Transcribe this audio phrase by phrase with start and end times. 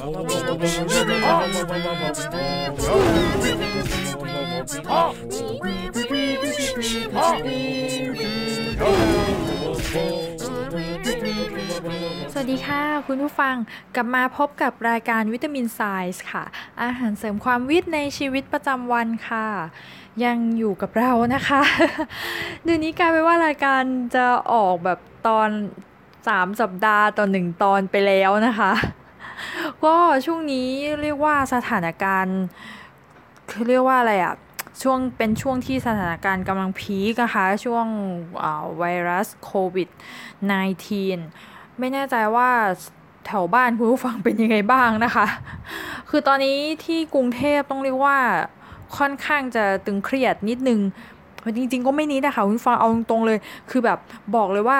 [0.00, 0.02] ส
[12.38, 13.54] วัสดีค่ะ คุณผู้ฟัง
[13.94, 15.80] กลับมาพบกับรายการวิตามินไซ
[16.14, 16.44] ส์ค่ะ
[16.82, 19.46] อาหารเสริมความวิตในชีวิตประจำวันค่ะ
[20.24, 21.62] ยังอยู่กับเรานะคะ
[22.64, 23.82] เดือนนี้กลายเป็นว่ารายการ
[24.14, 25.48] จะออกแบบตอน
[26.04, 28.72] 3 สัปดาห์ต่อหนึ่งตอนไปแล้วนะคะ
[29.84, 29.94] ก็
[30.26, 30.68] ช่วงนี้
[31.02, 32.38] เรียกว่าสถานการณ์
[33.50, 34.34] คือเรียกว่าอะไรอะ
[34.82, 37.86] ช่วงเป็นช่วงที่สถานการณ์กำลังพีคนะคะ ช่วง
[38.78, 39.88] ไวรัสโควิด
[41.04, 42.50] -19 ไม่แน่ใจว่า
[43.26, 45.26] แถวบ้านคุณผู้ฟังเป็นยังไงบ้างนะคะ
[46.08, 48.18] คือตอนนี้ที่กรุงเทพต้องเรียกว่า
[48.98, 50.80] ค่อนข้างจะตึงเครียดนิดนึง
[51.56, 53.38] จริง ๆ ก็ไม่นิดนะคะคุณฟังเอาตรงๆเลย
[53.70, 53.98] คือแบบ
[54.36, 54.78] บอกเลยว่า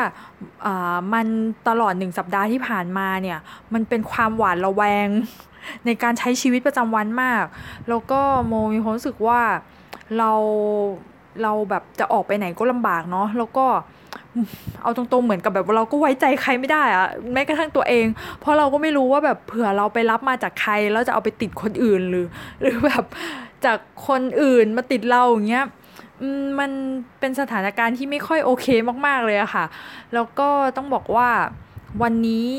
[0.94, 1.26] ามัน
[1.68, 3.38] ตลอดหนึ่งสัปดาห์ที่ผ่านมาเนี่ย
[3.74, 5.08] มันเป็นความหวาดระแวง
[5.86, 7.44] ในการใช้ชีวิตประจำวันมาก
[7.88, 9.40] แล้วก็โมมีความรู้สึกว่า
[10.18, 10.32] เรา
[11.42, 13.66] เราแบบจะออกไปไหนก็ลำบากเนาะแล้วก็
[14.82, 18.06] เอาตรงๆเหมือนกับแบบเราก็ไว้ใจใครไม่ได้อะแม้กระทั่งตัวเอง
[18.40, 22.26] เพราะเราก็ไม่รู้ว่าแบบเผื่อเราไปรับมาจากใครแล้วจะเอาไปติดคนอื่นหรือ
[22.60, 23.04] หรือแบบ
[23.64, 25.66] จากคนอื่นมาติดเราอย่างเงี้ย
[26.58, 26.70] มัน
[27.18, 28.66] เป็นสถานการณ์ที่ไม่ค่อยโอเค
[29.06, 29.64] มากๆเลยอะค่ะ
[30.14, 31.28] แล้วก็ต้องบอกว่า
[32.02, 32.50] วันนี้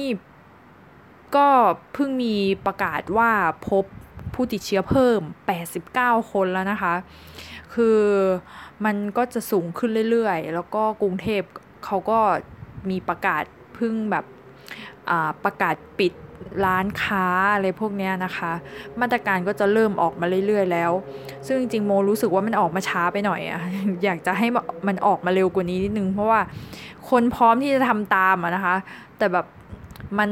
[1.35, 1.47] ก็
[1.93, 3.31] เพิ่งมีประกาศว่า
[3.69, 3.83] พบ
[4.33, 5.21] ผู้ติดเชื้อเพิ่ม
[5.75, 6.93] 89 คนแล้วนะคะ
[7.73, 7.99] คือ
[8.85, 11.41] มันก็จะสูงขึ้นเรื่อยๆ แล้วก็กรุงเทพ
[11.85, 12.19] เขาก็
[12.89, 13.43] มีประกาศ
[13.75, 14.25] เพึ่งแบบ
[15.43, 16.13] ประกาศปิด
[16.65, 18.53] ร้านค้าอะไรพวกนี้นะคะ
[19.01, 20.91] มาตรการก็จะเริ่มออกมาเรื่อย ๆ แล้ว
[21.47, 23.61] ซึ่งจริงโมรู้สึกว่ามันออกมาช้าไปหน่อยอะ
[24.03, 24.47] อยากจะให้
[24.87, 26.39] มันออกมาเร็วกว่านี้นิดนึง เพราะว่า
[27.09, 28.75] คนพร้อมที่จะทำตามอะนะคะ
[29.17, 29.45] แต่แบบ
[30.19, 30.31] มัน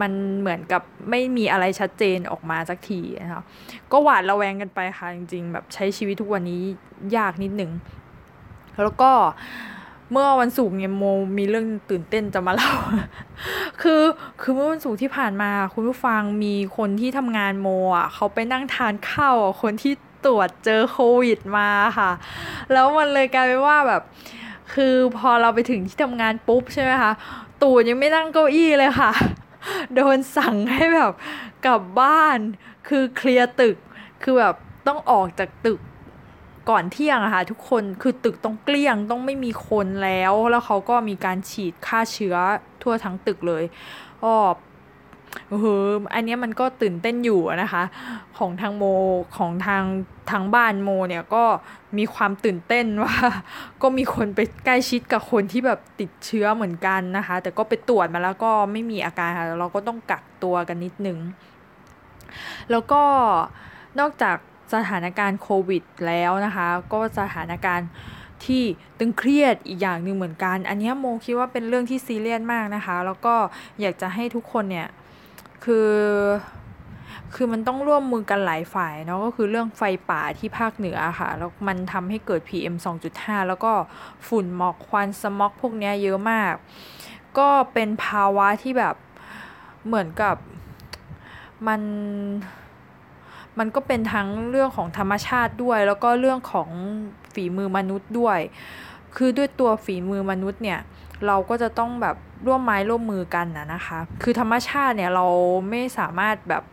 [0.00, 3.42] มันเหมือนกับไม่มีอะไรชัดเจนออกมาสักทีนะคะ
[3.92, 6.60] ก็หวาดระแวงกันไปค่ะจริงๆ แบบใช้ชีวิตทุกวันนี้
[7.16, 7.70] ยากนิดหนึ่ง
[8.82, 9.10] แล้วก็
[10.12, 11.04] เมื่อวันศุกร์เนี่ยโม
[11.38, 12.72] มีเรื่องตื่นเต้นจะมาเล่า
[13.82, 14.02] คือ
[14.40, 19.92] คือเมื่อวันศุกร์ที่ผ่านมา คุณผู้ฟังมีคนที่ทำงานโมอะเขาไปนั่งทานข้าวคนที่
[20.26, 22.10] ตรวจเจอโควิดมาค่ะ
[22.72, 24.02] แล้วมันเลยกลายเป็นว่าแบบ
[24.74, 27.12] คือพอเราไปถึงที่ทำงานปุ๊บใช่ไหมคะ
[27.62, 29.10] ตูดยังไม่นั่งเก้าอี้เลยค่ะ
[29.94, 31.12] โดนสั่งให้แบบ
[31.66, 32.38] กลับบ้าน
[32.88, 33.76] คือเคลียร์ตึก
[34.22, 34.54] คือแบบ
[34.86, 35.80] ต้องออกจากตึก
[36.70, 42.36] ก่อนเที่ยงอะค่ะทุกคนคือตึกต้องเกลี้ยงต้องไม่มีคนแล้ว แล้วเขาก็มีการฉีดฆ่าเชื้อ
[42.82, 43.64] ทั่วทั้งตึกเลย
[44.24, 44.34] ก็
[45.48, 47.84] เอออันนี้มันก็ตื่นเต้นอยู่นะคะ
[48.38, 48.84] ของทางโม
[49.36, 49.84] ของทาง
[50.30, 51.44] ทางบ้านโมเนี่ยก็
[51.98, 53.16] มีความตื่นเต้นว่า
[53.82, 61.18] ก็มีคนไปใกล้ชิดกับคนที่แบบติดเชื้อเหมือนกันนะคะ แต่ก็ไปตรวจมาแล้วก็ไม่มีอาการค่ะเราก็ต้องกักตัวกันนิดนึง
[62.70, 63.02] แล้วก็
[64.00, 64.36] นอกจาก
[64.74, 67.88] สถานการณ์โควิดแล้วนะคะ ก็สถานการณ์
[68.44, 68.62] ที่
[68.98, 73.34] ตึงเครียดอีกอย่างหนึ่งเหมือนกัน อันนี้โมคิดว่าเป็นเรื่องที่ซีเรียสมากนะคะ แล้วก็
[73.80, 74.88] อยากจะให้ทุกคนเนี่ย
[75.64, 75.90] คือ
[77.34, 82.76] คือมันต้องร่วมมือกันหลายฝ่ายเนาะก็คือเรื่องไฟป่าที่ภาคเหนือค่ะแล้วมันทำให้เกิด PM
[83.12, 83.72] 2.5 แล้วก็
[84.28, 86.52] ฝุ่นหมอกควันสม็อกพวกนี้เยอะมาก
[87.38, 88.94] ก็เป็นภาวะที่แบบ
[89.86, 90.36] เหมือนกับ
[91.66, 91.80] มัน
[93.58, 96.68] มันก็เป็นทั้งเรื่องของธรรมชาติด้วย แล้วก็เรื่องของ
[97.34, 98.38] ฝีมือมนุษย์ด้วย
[99.16, 100.80] คือด้วยตัวฝีมือมนุษย์เนี่ย
[101.26, 105.26] เราก็จะต้องแบบร่วมไม้ร่วมมือกันนะนะคะ คือธรรมชาติเนี่ยเรา
[105.70, 106.64] ไม่สามารถแบบ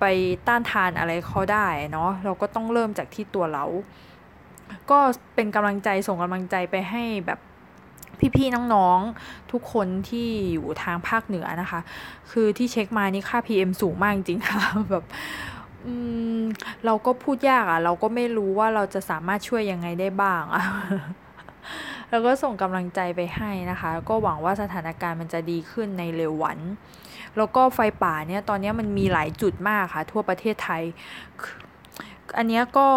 [0.00, 0.04] ไป
[0.46, 3.64] ต้านทานอะไรเขาได้เนาะเราก็ต้องเริ่มจากที่ตัวเรา
[4.90, 4.98] ก็
[5.34, 7.40] เป็นกำลังใจส่งกำลังใจไปให้แบบ
[8.36, 11.80] พี่ๆน้องๆทุกคนที่อยู่ทางภาคเหนือนะคะ
[12.30, 15.04] คือที่เช็คมานี่ค่า PM สูงมากจริงค่ะแบบ
[16.84, 20.64] เราก็พูดยากอะ่ะ เราก็ไม่รู้ว่าเราจะสามารถช่วยยังไงได้บ้างอะ
[22.10, 26.58] แล้วก็ส่งกำลังใจไปให้นะคะ ก็หวังว่าสถานการณ์มันจะดีขึ้นในเร็ววัน
[27.36, 30.82] แล้วก็ไฟป่าเนี่ยตอนนี้มันมีหลายจุดมากค่ะ ทั่วประเทศไทย
[32.38, 32.88] อันนี้ก็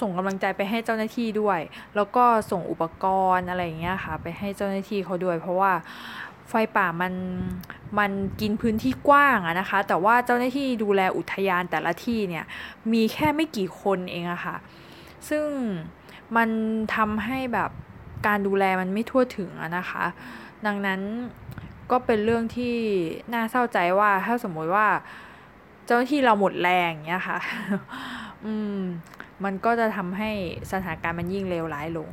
[0.00, 1.60] ส่งกำลังใจไปให้เจ้าหน้าที่ด้วย
[1.96, 3.04] แล้วก็ส่งอุปก
[3.36, 5.72] รณ์อะไรอย่างเงี้ยค่ะ ไปให้เจ้าหน้าที่เขาด้วย เพราะว่า
[6.48, 7.12] ไฟป่ามัน
[7.98, 8.10] มัน
[8.40, 12.44] กินพื้นที่กว้างอะนะคะ แต่ว่าเจ้าหน้าที่ดูแลอุทยานแต่ละที่เนี่ย
[12.92, 14.56] มีแค่ไม่กี่คนเองอะค่ะ
[15.28, 15.46] ซึ่ง
[16.36, 16.48] มัน
[16.96, 17.70] ทำให้แบบ
[18.26, 20.04] การดูแลมันไม่ทั่วถึงอะนะคะ
[20.66, 21.00] ดังนั้น
[21.90, 22.74] ก็เป็นเรื่องที่
[23.34, 24.86] น่าเศร้าใจว่าถ้าสมมติว่า
[25.86, 27.38] เจ้าหน้าที่เราหมดแรงเงี้ยค่ะ
[28.44, 28.78] อืม
[29.44, 30.30] มันก็จะทำให้
[30.72, 32.10] สถานการณ์มันยิ่งเลวร้ายลง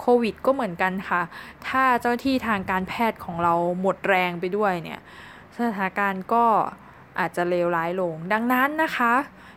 [0.00, 1.22] โควิดก็เหมือนกันค่ะ
[1.66, 5.00] ถ้าเจ้าที่ทางการแพทย์ของเราหมดแรงไปด้วยเนี่ย
[5.56, 6.44] สถานการณ์ก็
[7.18, 9.14] อาจจะเลวร้ายลง ดังนั้นนะคะ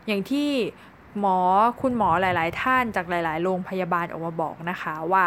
[0.07, 0.49] อย่างที่
[1.19, 1.39] หมอ
[1.81, 5.25] คุณหมอหลาย ๆ ท่านจากหลาย ๆ โรงพยาบาลออกมาบอกนะคะว่า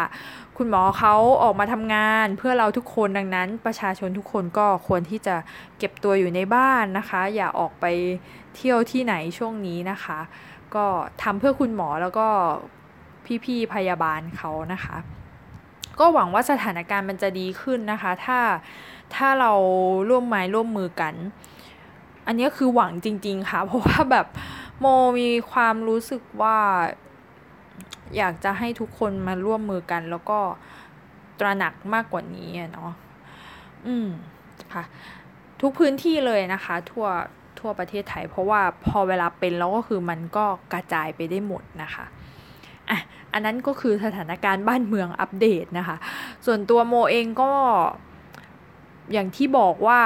[0.57, 5.35] คุณหมอเขาออกมาทำงานเพื่อเราทุกคนดังนั้น ประชาชนทุกคนก็ควรที่จะ
[5.77, 7.85] เก็บตัวอยู่ในบ้านนะคะ อย่าออกไป
[8.55, 10.19] เที่ยวที่ไหนช่วงนี้นะคะ
[10.75, 10.85] ก็
[11.23, 12.27] ทำเพื่อคุณหมอแล้วก็
[13.45, 14.97] พี่ๆพยาบาลเขานะคะ
[15.99, 18.39] ก็หวังว่าสถานการณ์มันจะดีขึ้นนะคะ ถ้า
[19.15, 19.51] ถ้าเรา
[20.09, 21.13] ร่วมไม้ร่วมมือกัน
[22.27, 24.27] อันนี้คือหวังจริง ๆ ค่ะ เพราะว่าแบบ
[24.79, 24.85] โม
[25.19, 26.57] มีความรู้สึกว่า
[28.17, 30.39] อยากจะให้ทุกคนมาร่วมมือกัน แล้วก็
[31.39, 32.91] ตระหนักมากกว่านี้เนาะ
[33.87, 34.07] อืม
[34.73, 34.83] ค่ะ
[35.61, 37.07] ทุกพื้นที่เลยนะคะ ทั่ว
[37.59, 42.05] ทั่วประเทศไทย เพราะว่าพอเวลาเป็นแล้วก็คือมันก็กระจายไปได้หมดนะคะ
[42.91, 42.99] อะ
[43.33, 45.97] อันนั้นก็คือสถานการณ์บ้านเมืองอัปเดตนะคะ
[46.45, 47.51] ส่วนตัวโมเองก็
[49.13, 49.99] อย่างที่บอกว่า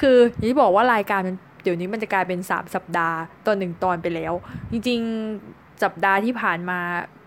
[0.00, 4.32] คืออย่างที่บอกว่ารายการมันเดี๋ยวนี้มันจะกลายเป็น 3 สัปดาห์ตอนหนึ่งตอนไปแล้ว
[4.70, 6.78] จริงๆสัปดาห์ที่ผ่านมา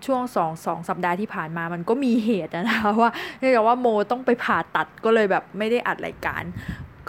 [0.05, 6.43] ช่วงสองสองสัปดาห์ที่ผ่านมามันก็มีเหตุนะคะว่าเนื่องจากว่าโมต้องไปผ่าตัดก็เลยแบบไม่ได้อัดรายการ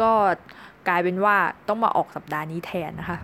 [0.01, 0.11] ก็
[0.89, 1.37] กลายเป็นว่า
[1.69, 3.19] ต้องมาออกสัปดาห์นี้แทนนะคะ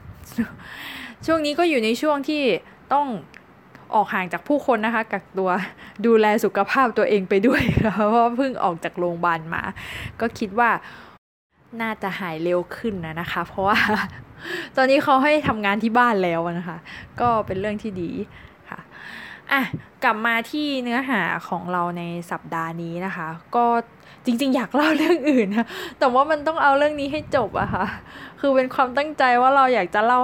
[1.26, 2.42] ช่วงนี้ก็อยู่ในช่วงที่
[2.92, 3.06] ต้อง
[3.94, 5.50] ออกห่างจากผู้คนนะคะกักตัว
[6.06, 7.62] ดูแลสุขภาพตัวเองไปด้วย
[7.94, 9.62] เพราะว่าเพิ่งออกจากโรงพยาบาลมา
[10.20, 10.70] ก็คิดว่า
[11.80, 13.78] น่าจะหายเร็วขึ้นนะนะคะ เพราะว่า
[14.76, 16.78] ตอนนี้เขาให้ทำงานที่บ้านแล้วนะคะ
[17.20, 18.10] ก็เป็นเรื่องที่ดี
[18.70, 18.80] ค่ะ
[19.52, 19.62] อะ
[20.04, 23.66] กลับมาที่เนื้อหาของเราในสัปดาห์นี้นะคะ ก็
[24.24, 25.66] จริง ๆ อยากเล่าเรื่องอื่นนะ
[25.98, 27.86] แต่ว่ามันต้องเอาเรื่องนี้ให้จบอะคะ่ะ
[28.40, 30.20] คือเป็นความตั้งใจว่าเราอยากจะเล่า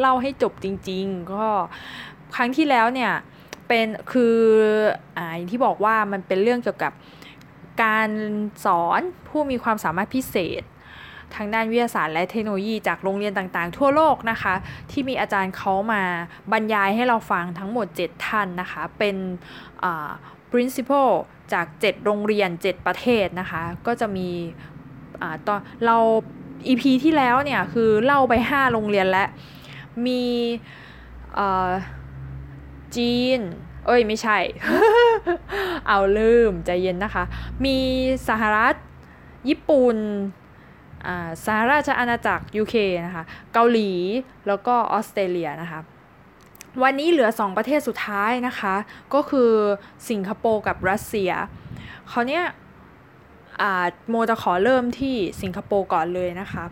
[0.00, 1.46] เล่าให้จบจริง ๆ ก็
[2.36, 3.12] ครั้งที่แล้วเนี่ย
[3.68, 4.36] เป็นคือ
[5.16, 6.92] อ่าที่บอกว่ามันเป็นเรื่องเกี่ยวกับ
[7.82, 8.10] การ
[8.64, 10.62] สอนผู้มีความสามารถพิเศษ
[11.34, 14.54] ทางด้านวิทยาศาสตร์และเทคโนโลยีจากโรงเรียนต่างๆ ทั่วโลกนะคะ
[14.90, 16.02] ที่มีอาจารย์เขามา
[16.52, 19.16] บรรยายให้เราฟังทั้งหมด 7 ท่านนะคะ เป็น
[20.52, 21.10] principal
[21.52, 24.28] จาก 7 โรงเรียน 7 ประเทศนะคะ ก็จะมี
[25.46, 25.96] ตอนเรา
[26.66, 29.24] EP ที่แล้วเนี่ย คือเล่าไป 5 โรงเรียนและ
[30.06, 30.22] มี
[32.96, 33.40] จีน
[33.86, 34.38] เอ้ยไม่ใช่
[35.88, 37.24] เอาลืมใจเย็นนะคะ
[37.64, 37.78] มี
[38.28, 38.74] สหรัฐ
[39.48, 39.96] ญี่ปุ่น
[41.44, 42.76] สหราชอาณาจักร UK
[43.06, 43.90] นะคะ เกาหลี
[44.46, 45.80] แล้วก็ออสเตรเลียนะคะ
[46.82, 48.74] วันนี้เหลือ 2 ประเทศสุดท้ายนะคะ
[49.14, 49.50] ก็คือ
[50.10, 51.30] สิงคโปร์กับรัสเซีย
[52.08, 52.44] เขาเนี้ย
[54.08, 56.64] โมจะขอเริ่มที่สิงคโปร์ก่อนเลยนะคะ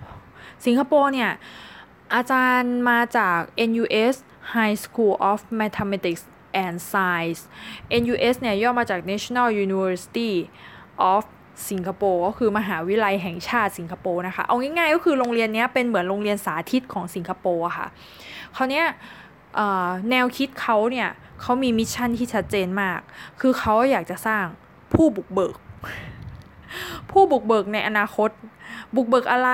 [0.66, 1.30] สิงคโปร์เนี่ย
[2.14, 3.38] อาจารย์มาจาก
[3.70, 4.14] NUS
[4.54, 6.22] High School of Mathematics
[6.64, 7.42] and Science
[8.02, 10.32] NUS เนี่ยย่อมาจาก National University
[11.12, 11.22] of
[11.70, 17.86] สิงคโปร์ก็คือมหาวิทยาลัยแห่งชาติสิงคโปร์นะคะ เอาง่ายๆก็คือโรงเรียนนี้เป็นเหมือนโรงเรียนสาธิตของสิงคโปร์ค่ะ
[18.54, 18.86] เขาเนี้ย
[20.10, 21.08] แนวคิดเขาเนี่ย
[21.40, 23.00] เขามี mission ที่ชัดเจนมาก
[23.40, 24.44] คือเขาอยากจะสร้าง
[24.92, 25.56] ผู้บุกเบิก
[27.10, 28.30] ผู้บุกเบิกในอนาคต
[28.96, 29.50] บุกเบิกอะไร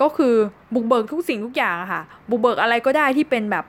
[0.00, 0.34] ก็คือ
[0.74, 3.64] บุกเบิกทุกสิ่งทุกอย่างอะค่ะ บุกเบิกอะไรก็ได้ที่เป็นแบบ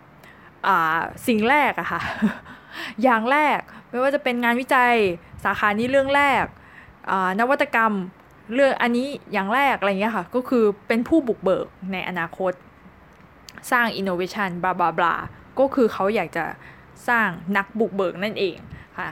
[1.27, 2.01] สิ่งแรกอะค่ะ
[3.03, 3.59] อย่างแรก
[3.89, 4.93] ไม่ว่าจะเป็นงานวิจัย
[5.43, 6.45] สาขานี้เรื่องแรก
[7.39, 7.93] นวัตกรรม
[8.53, 12.53] เรื่องอันนี้อย่างแรกอะไรเงี้ยค่ะ ก็คือเป็นผู้บุกเบิกในอนาคต
[13.71, 15.13] สร้างอินโนเวชันบลาบลาบลา
[15.59, 16.45] ก็คือเขาอยากจะ
[17.09, 18.55] สร้างนักบุกเบิกนั่นเอง
[18.97, 19.09] ค่ะ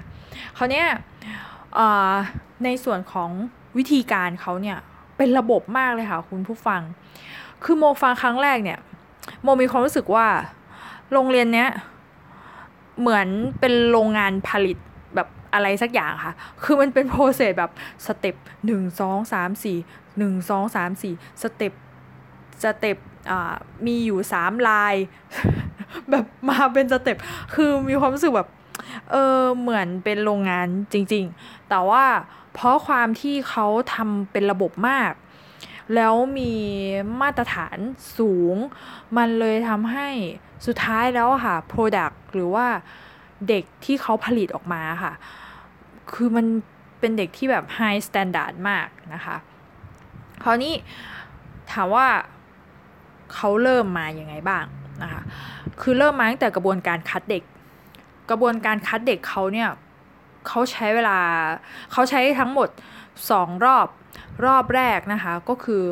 [0.56, 0.88] เขาเนี้ย
[2.64, 3.30] ในส่วนของ
[3.78, 4.78] วิธีการเขาเนี่ย
[5.18, 6.82] เป็นระบบมากเลยค่ะคุณผู้ฟัง
[7.64, 8.80] คือโมฟังครั้งแรกเนี่ย
[9.42, 10.28] โมมีความรู้สึกว่า
[11.14, 11.70] โรงเรียนเนี้ย
[13.00, 13.28] เหมือน
[13.60, 14.78] เป็นโรงงานผลิต
[15.16, 17.72] แบบอะไรสักอย่างค่ะ คือมันเป็น process แบบ
[18.06, 19.78] step หนึ่งสองสามสี่
[20.18, 21.74] หนึ่งสองสามสี่ step
[22.64, 22.98] step
[23.30, 23.54] อ่า
[23.86, 24.96] มีอยู่สามลาย
[26.10, 27.18] แบบมาเป็น step
[27.54, 28.50] คือมีความรู้สึกแบบ
[29.12, 32.04] เออเหมือนเป็นโรงงานจริง ๆ แต่ว่า
[32.54, 35.12] เพราะความที่เขาทำเป็นระบบมาก
[35.96, 36.54] แล้วมี
[37.22, 37.78] มาตรฐาน
[38.18, 38.56] สูง
[39.18, 40.08] มันเลยทำให้
[40.66, 42.68] สุดท้ายแล้วค่ะ Product หรือว่า
[43.50, 45.14] เด็กที่เขาผลิตออกมาค่ะ
[46.14, 46.46] คือมัน
[47.00, 49.36] เป็นเด็กที่แบบ high standard มากนะคะ
[50.44, 50.74] คราวนี้
[51.72, 52.08] ถามว่า
[53.34, 54.66] เขาเริ่มมาอย่างไงบ้าง
[55.04, 55.22] นะคะ
[55.82, 57.44] คือเริ่มมาตั้งแต่กระบวนการคัดเด็ก
[58.30, 59.70] กระบวนการคัดเด็กเขาเนี่ย
[60.48, 61.18] เขาใช้เวลา
[61.92, 62.70] เขาใช้ทั้งหมด
[63.30, 63.88] สองรอบ
[64.46, 65.84] รอบแรกนะคะก็คือ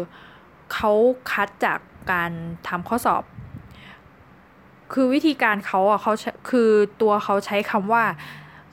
[0.74, 0.92] เขา
[1.32, 1.80] คัดจาก
[2.12, 2.32] การ
[2.68, 3.24] ทำข้อสอบ
[4.94, 6.14] คือวิธีการเขาอะเขา
[6.50, 6.70] คือ
[7.02, 8.04] ตัวเขาใช้คำว่า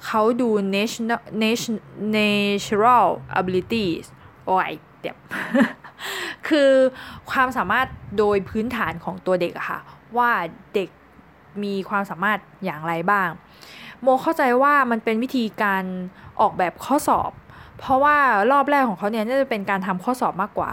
[0.06, 1.20] เขาดู national
[2.16, 3.06] natural
[3.40, 4.06] abilities
[4.46, 5.18] โอ้ยเดี๋ยว
[6.48, 6.70] คือ
[7.30, 7.86] ความสามารถ
[8.18, 9.80] โดยพื้นฐานของตัวเด็กอะค่ะ
[10.16, 10.30] ว่า
[10.74, 10.88] เด็ก
[11.62, 13.28] มีความสามารถอย่างไรบ้าง
[14.02, 15.84] โมเข้าใจว่ามันเป็นวิธีการ
[16.40, 17.30] ออกแบบข้อสอบ
[17.78, 18.16] เพราะว่า
[18.52, 20.70] รอบแรกของเขาเนี่ยน่าจะเป็นการทำข้อสอบมากกว่า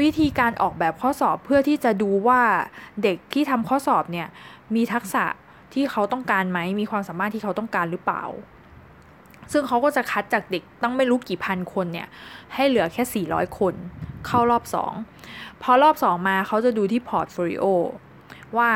[0.00, 2.40] วิธีการออกแบบข้อสอบเพื่อที่จะดูว่า
[3.02, 4.28] เด็กที่ทำข้อสอบเนี่ย
[4.74, 5.24] มีทักษะ
[5.74, 8.24] ที่เขาต้องการไหมมีความสามารถที่เขาต้องการหรือเปล่า
[9.52, 12.08] ซึ่งเขาก็จะคัดจากเด็กตั้งไม่รู้กี่พันคนเนี่ย
[12.54, 13.74] ให้เหลือแค่ 400 คน
[14.26, 14.64] เข้ารอบ
[15.12, 17.64] 2 พอรอบ 2 มาเขาจะดูที่ portfolio
[18.56, 18.70] ว่า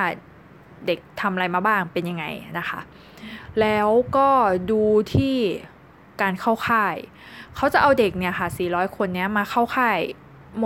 [0.86, 2.24] เด็กทำอะไรมาบ้างเป็นยังไง
[2.58, 2.80] นะคะ
[3.60, 4.28] แล้วก็
[4.70, 4.82] ดู
[5.14, 5.36] ที่
[6.22, 6.96] การเข้าค่าย
[7.56, 9.98] เขาจะเอาเด็กเนี่ยค่ะ 400 คนเนี้ยมาเข้าค่าย
[10.58, 10.64] โม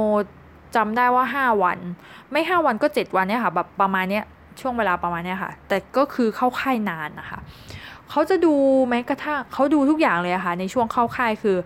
[0.77, 1.79] จำได้ว่า 5 วัน
[2.33, 4.25] ไม่ 5 วันก็ 7 วันเนี่ยค่ะแบบประมาณเนี้ย
[4.61, 7.41] ช่วงเวลาประมาณเนี้ยค่ะ แต่ก็คือเข้าค่ายนานนะคะ
[8.11, 8.55] เขาจะดู
[8.89, 11.57] แม้กระทั่งเขาดูทุกอย่างเลยค่ะในช่วงเข้าค่ายคือ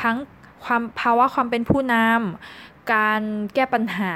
[0.00, 0.16] ทั้ง
[0.64, 3.22] ความภาวะความเป็นผู้นำการ
[3.54, 4.14] แก้ปัญหา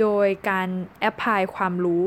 [0.00, 0.68] โดยการ
[1.00, 2.04] แอพพลายความรู้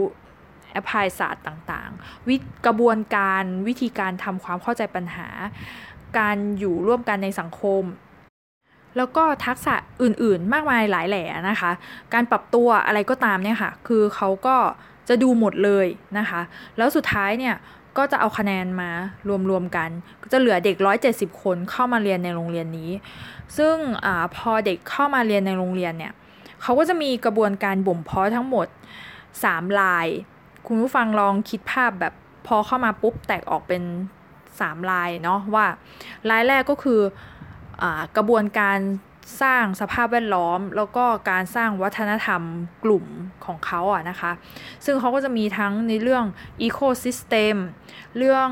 [0.72, 5.28] แอพพลายศาสตร์ต่างๆ วิกระบวนการวิธีการทำความเข้าใจปัญหา
[6.18, 7.84] การอยู่ร่วมกันในสังคม
[8.98, 11.72] แล้วก็ทักษะอื่นๆ มากมายหลายแหล่นะคะ
[12.14, 14.56] การปรับตัวอะไรก็ตามเนี่ยค่ะ คือเขาก็
[15.10, 16.42] จะดูหมดเลยนะคะ
[16.78, 17.56] แล้วสุดท้ายเนี่ย
[17.98, 18.90] ก็จะเอาคะแนนมา
[19.50, 19.90] รวมๆกัน
[20.22, 20.76] ก็จะเหลือเด็ก
[21.10, 22.90] 170 คนเข้ามาเรียนในโรงเรียนนี้
[23.58, 26.14] ซึ่งอพอเด็กเข้ามาเรียนในโรงเรียนเนี่ย
[26.62, 28.68] เขาก็จะมีกระบวนการบ่มเพาะทั้งหมด
[29.24, 30.08] 3 ลาย
[30.68, 32.14] คุณผู้ฟังลองคิดภาพแบบ
[32.48, 33.84] พอเข้ามาปุ๊บแตกออกเป็น
[34.62, 35.66] 3ลายเนาะว่า
[36.30, 37.02] ลายแรกก็คือ
[37.82, 37.84] อ
[38.18, 38.80] กระบวนการ
[39.42, 42.42] สร้างสภาพแวดล้อม แล้วก็การสร้างวัฒนธรรม
[42.84, 43.06] กลุ่ม
[43.46, 44.32] ของเขาอะนะคะ
[44.86, 46.26] ซึ่งเขาก็จะมีทั้งในเรื่อง
[46.68, 47.56] ecosystem
[48.18, 48.50] เรื่อง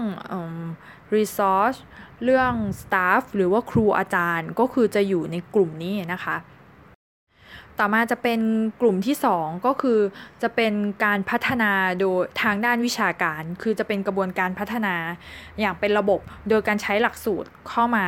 [1.15, 1.77] resource
[2.23, 6.35] เรื่อง staff หรือว่าครูอาจารย์ก็คือจะอยู่ในกลุ่มนี้นะคะ
[7.79, 8.39] ต่อมาจะเป็น
[8.81, 9.99] กลุ่มที่ 2 ก็คือ
[10.41, 10.73] จะเป็น
[11.05, 14.95] การพัฒนาโดยทางด้านวิชาการ คือจะเป็นกระบวนการพัฒนา
[15.59, 18.05] อย่างเป็นระบบโดยการใช้หลักสูตรเข้ามา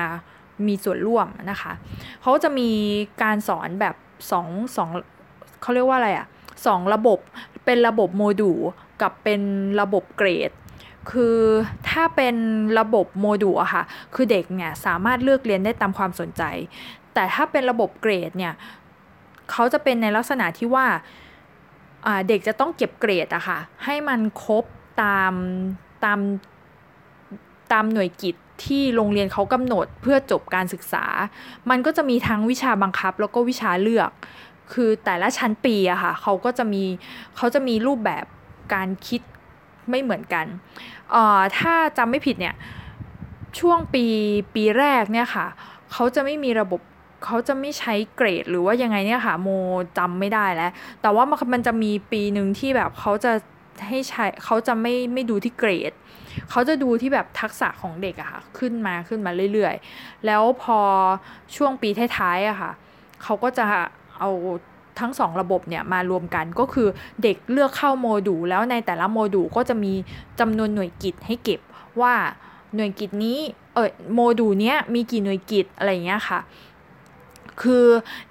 [0.68, 1.72] มีส่วนร่วมนะคะ
[2.22, 2.70] เขาจะมี
[3.24, 3.96] การสอนแบบ
[4.32, 4.90] สองสอง
[5.62, 6.28] เขาเรียกว่าอะไรอะ
[6.66, 7.20] สองระบบ
[7.66, 8.60] เป็นระบบโมดูล
[9.02, 9.42] กับเป็น
[9.82, 10.52] ระบบเกรด
[11.12, 11.38] คือ
[11.90, 12.36] ถ้าเป็น
[12.80, 13.84] ระบบโมดูลอะค่ะ
[14.16, 16.44] คือเด็กเนี่ยสามารถเลือกเรียนได้ตามความสนใจ
[17.14, 18.54] แต่ถ้าเป็นระบบเกรดเนี่ย
[19.52, 20.86] เขาจะเป็นในลักษณะที่ว่า
[22.28, 24.66] เด็กจะต้องเก็บเกรดอะค่ะ ให้มันครบ
[25.02, 25.34] ตาม
[26.04, 26.20] ตาม
[27.72, 28.36] ตามหน่วยกิจ
[28.66, 31.06] ที่โรงเรียนเขากำหนดเพื่อจบการศึกษา
[31.70, 34.12] มันก็จะมีทั้งวิชาบังคับแล้วก็วิชาเลือก
[34.74, 36.84] คือแต่ละชั้นปีอะค่ะเขาก็จะมี
[37.38, 38.26] เขาจะมีรูปแบบ
[38.74, 39.22] การคิด
[39.90, 40.46] ไม่เหมือนกัน
[41.12, 42.56] เอ่อถ้าจำไม่ผิดเนี่ย
[43.60, 44.06] ช่วงปี
[44.56, 45.46] ปีแรกเนี่ยค่ะ
[45.92, 46.82] เขาจะไม่มีระบบ
[47.26, 49.50] เขาจะไม่ใช้เกรดหรือว่ายังไงเนี่ยค่ะโม
[49.98, 53.32] จำไม่ได้แล้ว แต่ว่ามันจะมีปีหนึ่งที่แบบเขาจะ
[53.88, 55.92] ให้ใช้เขาจะไม่ไม่ดูที่เกรด
[56.50, 60.80] เขาจะดูที่แบบทักษะของเด็กอะค่ะ ขึ้นมาขึ้นมาเรื่อยๆ แล้วพอ
[61.56, 62.72] ช่วงปีท้ายๆอะค่ะ
[63.24, 63.66] เขาก็จะ
[64.20, 64.30] เอา
[65.00, 66.88] ทั้งสองระบบเนี่ยมารวมกันก็คือ
[67.24, 69.94] เด็กเลือกเข้าโมดูลแล้วในแต่ละโมดูลก็จะมี
[70.40, 71.62] จำนวนหน่วยกิจให้เก็บ
[72.02, 72.14] ว่า
[72.76, 73.38] หน่วยกิจนี้
[73.74, 76.40] เออโมดูลเนี้ยมีกี่หน่วยกิจอะไรเงี้ยค่ะ
[77.62, 77.86] คือ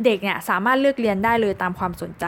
[0.05, 2.25] เด็กเนี่ยสามารถเลือกเรียนได้เลยตามความสนใจ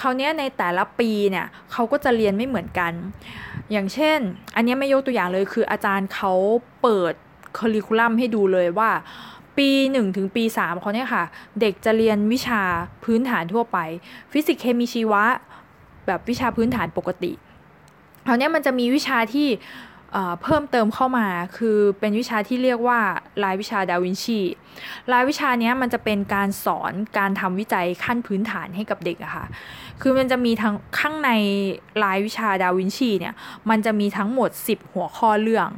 [0.00, 2.92] คราวนี้ในแต่ละปีเนี่ยเขาก็จะเรียนไม่เหมือนกัน
[3.72, 4.18] อย่างเช่น
[4.56, 6.32] อันนี้ไม่ยกตัวอย่างเลยคืออาจารย์เขา
[6.82, 7.14] เปิด
[7.58, 8.90] คอริคูลัมให้ดูเลยว่า
[9.56, 11.24] ปี1ถึงปี3เขาเนี่ยค่ะ
[11.60, 12.62] เด็กจะเรียนวิชา
[13.04, 13.78] พื้นฐานทั่วไป
[14.32, 15.24] ฟิสิกส์เคมีชีวะ
[16.06, 17.32] แบบวิชาพื้นฐานปกติ
[18.26, 19.48] คราวนี้มันจะมีวิชาที่
[20.42, 21.26] เพิ่มเติมเข้ามา
[21.56, 22.98] คือเป็นวิชาที่เรียกว่า
[23.42, 24.40] รายวิชาดาวินชี
[25.12, 29.46] รายวิชานี้มันจะเป็นการสอนการทำวิจัยขั้นพื้นฐานให้กับเด็กอะค่ะ
[30.00, 31.30] คือมันจะมีทั้งข้างใน
[32.02, 33.34] รายวิชาดาวินชีเนี่ย
[33.70, 35.68] มันจะมีทั้งหมด 10 หัวข้อเรื่อง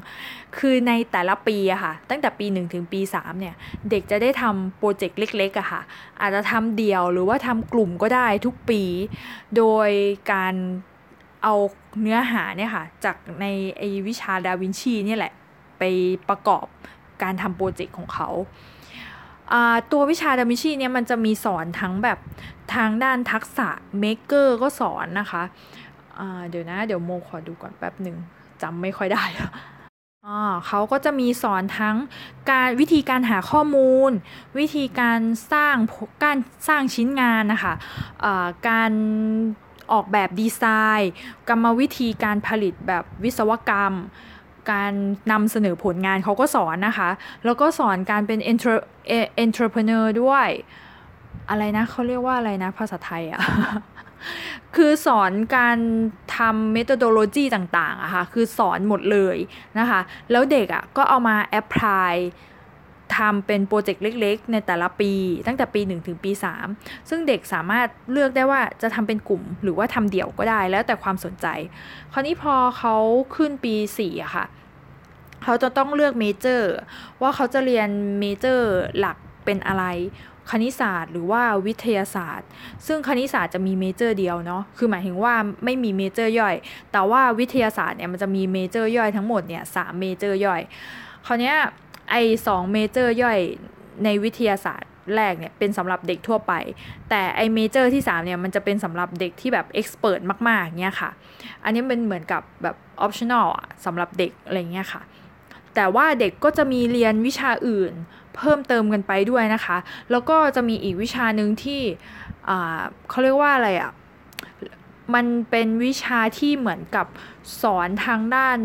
[0.57, 3.55] คือในแต่ละปีอะค่ะตั้งแต่ปี 1 ถึงปี 3 เนี่ย
[3.91, 5.81] เด็กจะได้ทำโปรเจกต์เล็กๆอะค่ะ
[6.21, 8.83] อาจจะทำเดี่ยวหรือว่าทำกลุ่มก็ได้ทุกปี
[9.57, 9.88] โดย
[10.33, 10.55] การ
[11.45, 11.55] เอา
[12.01, 13.47] เนื้อหาเนี่ยค่ะ จากใน
[13.77, 15.33] ไอวิชาดาวินชีนี่แหละ
[15.79, 15.83] ไป
[16.29, 16.67] ประกอบ
[17.23, 18.29] การทำ project ของเขา
[19.93, 22.19] ตัววิชาดาวินชีเนี่ยมันจะมีสอนทั้งแบบ
[22.75, 28.17] ทางด้านทักษะ maker ก็สอนนะคะะเดี๋ยวนะเดี๋ยวโมขอดูก่อนแป๊บหนึ่ง
[28.63, 29.25] จำไม่ค่อยได้
[30.67, 31.97] เขาก็จะมีสอนทั้ง
[32.51, 34.11] การวิธีการหาข้อมูล
[34.59, 35.21] วิธีการ
[35.53, 35.77] สร้าง
[36.25, 36.37] การ
[36.69, 38.93] สร้างชิ้นงานนะคะะการ
[39.93, 40.62] ออกแบบดีไซ
[40.99, 41.12] น์
[41.49, 43.95] กรรมวิธีการผลิตแบบวิศวกรรม
[44.71, 44.93] การ
[45.33, 47.11] นำเสนอผลงานเขาก็สอนนะคะ
[47.45, 48.38] แล้วก็สอนการเป็น
[49.45, 50.49] entrepreneur ด้วย
[51.49, 53.43] อะไรนะเขาเรียกว่าอะไรนะภาษาไทยอะ
[54.76, 55.79] คือสอนการ
[56.37, 59.37] ทำ methodology ต่างๆอะค่ะ คือสอนหมดเลย
[59.79, 60.00] นะคะ
[60.31, 62.12] แล้วเด็กอะก็เอามา apply
[63.16, 65.12] ทำเป็น project เล็ก ๆ ในแต่ละปี
[65.46, 66.30] ตั้งแต่ปี 1 ถึงปี
[66.68, 71.46] 3 ซึ่งเด็กสามารถเลือกได้ว่าจะทำเป็นกลุ่ม หรือว่าทำเดี่ยวก็ได้แล้วแต่ความสนใจ
[72.12, 72.96] คราวนี้พอเขา
[73.37, 74.46] ขึ้นปี4อะค่ะ
[75.44, 76.73] เขาจะต้องเลือก major
[77.23, 77.88] ว่าเขาจะเรียน
[78.21, 79.84] major หลักเป็นอะไร
[80.50, 82.49] คณิตศาสตร์หรือว่าวิทยาศาสตร์
[82.87, 85.34] ซึ่งคณิตศาสตร์จะมี major เดียวเนาะ คือหมายถึงว่า
[85.64, 86.54] ไม่มี major ย่อย
[86.92, 90.62] แต่ว่าวิทยาศาสตร์เนี่ยมันจะมี major ย่อยทั้งหมดเนี่ยสาม major ย่อย
[91.26, 91.56] คราวเนี้ย
[92.11, 93.38] ไอ้สอง major ย่อย
[94.04, 96.52] ในวิทยาศาสตร์แรกเนี่ยเป็นสำหรับเด็กทั่วไป
[97.11, 101.11] แต่ไอ้ major ที่3เนี่ยมันจะเป็นสำหรับเด็กที่แบบ expert มากๆเนี่ยค่ะ
[101.64, 105.02] อันนี้เป็นเหมือนกับแบบ optional อะสำหรับเด็กอะไรเงี้ยค่ะ
[105.75, 107.92] แต่ว่าเด็กก็จะมีเรียนวิชาอื่น
[108.37, 109.76] เพิ่มเติมกันไปด้วยนะคะ
[110.11, 111.80] แล้วก็จะมีอีกวิชาหนึ่งที่
[113.08, 113.90] เขาเรียกว่าอะไรอะ่ะ
[115.14, 117.06] มันเป็นวิชาที่เหมือนกับ
[117.62, 118.58] สอนทางด้าน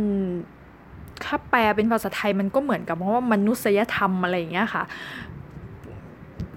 [1.26, 4.84] ถ้าแปลเป็นภาษาไทยมันก็เหมือนกับเพราะว่ามนุษยธรรมอะไรอย่างเงี้ยค่ะ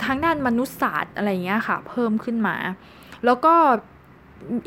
[0.05, 2.57] ทางด้านมนุษยศาสตร์อะไรอย่างเงี้ยค่ะ เพิ่มขึ้นมา
[3.25, 3.55] แล้วก็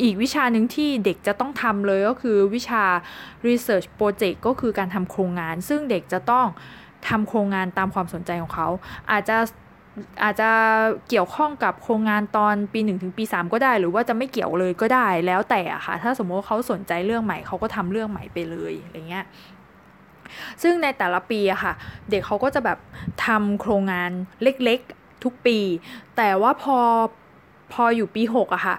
[0.01, 2.83] อีกวิชาหนึ่งที่เด็กจะต้องทำเลยก็คือวิชา
[3.47, 6.45] research project ก็คือการทำโครงงาน ซึ่งเด็กจะต้อง
[7.09, 8.67] ทำโครงงานตามความสนใจของเขา
[9.11, 9.37] อาจจะ
[10.23, 10.49] อาจจะ
[11.09, 19.25] เกี่ยวข้องกับโครงงานตอนปี1ถึงปี3ก็ได้ หรือว่าจะไม่เกี่ยวเลยก็ได้แล้วแต่อะค่ะ ถ้าสมมติเขาสนใจเรื่องใหม่เขาก็ทำเรื่องใหม่ไปเลยอะไรเงี้ย
[20.61, 21.73] ซึ่งในแต่ละปีอะค่ะ
[22.09, 22.77] เด็กเขาก็จะแบบ
[23.25, 24.11] ทำโครงงาน
[24.43, 25.59] เล็กๆทุกปี
[26.17, 26.77] แต่ว่าพอ
[27.73, 28.77] พออยู่ปี6อะค่ะ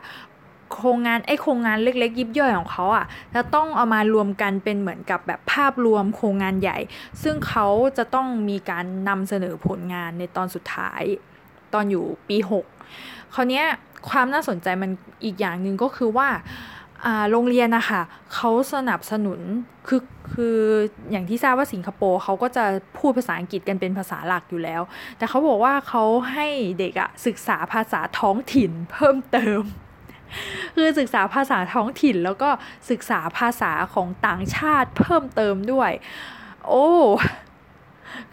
[0.74, 6.78] โครงงานไอ้โครงงานเล็ก ๆ ยิบย่อยของเขาอะ่ะจะต้องเอามารวมกันเป็นเหมือนกับแบบภาพรวมโครงงานใหญ่
[7.22, 7.66] ซึ่งเขา
[7.98, 11.02] จะต้องมีการนำเสนอผลงานในตอนสุดท้าย
[11.74, 13.62] ตอนอยู่ปี 6 คราวนี้
[14.08, 14.90] ความน่าสนใจมัน
[15.24, 16.28] อีกอย่างหนึ่งก็คือว่า
[17.30, 18.02] โรงเรียนนะคะ
[18.34, 19.40] เขาสนับสนุน
[19.88, 20.58] คือคือ
[21.10, 22.64] อย่างที่ทราบว่าสิงคโปร์เขาก็จะ
[22.98, 24.82] พูดภาษาอังกฤษกันเป็นภาษาหลักอยู่แล้ว
[25.18, 26.46] แต่เขาบอกว่าเขาให้
[26.78, 29.62] เด็กอะศึกษาภาษาท้องถิ่นเพิ่มเติม
[30.76, 32.50] คือศึกษาภาษาท้องถิ่นแล้วก็
[32.90, 35.90] ศึกษาภาษาของต่างชาติเพิ่มเติมด้วย
[36.68, 36.88] โอ้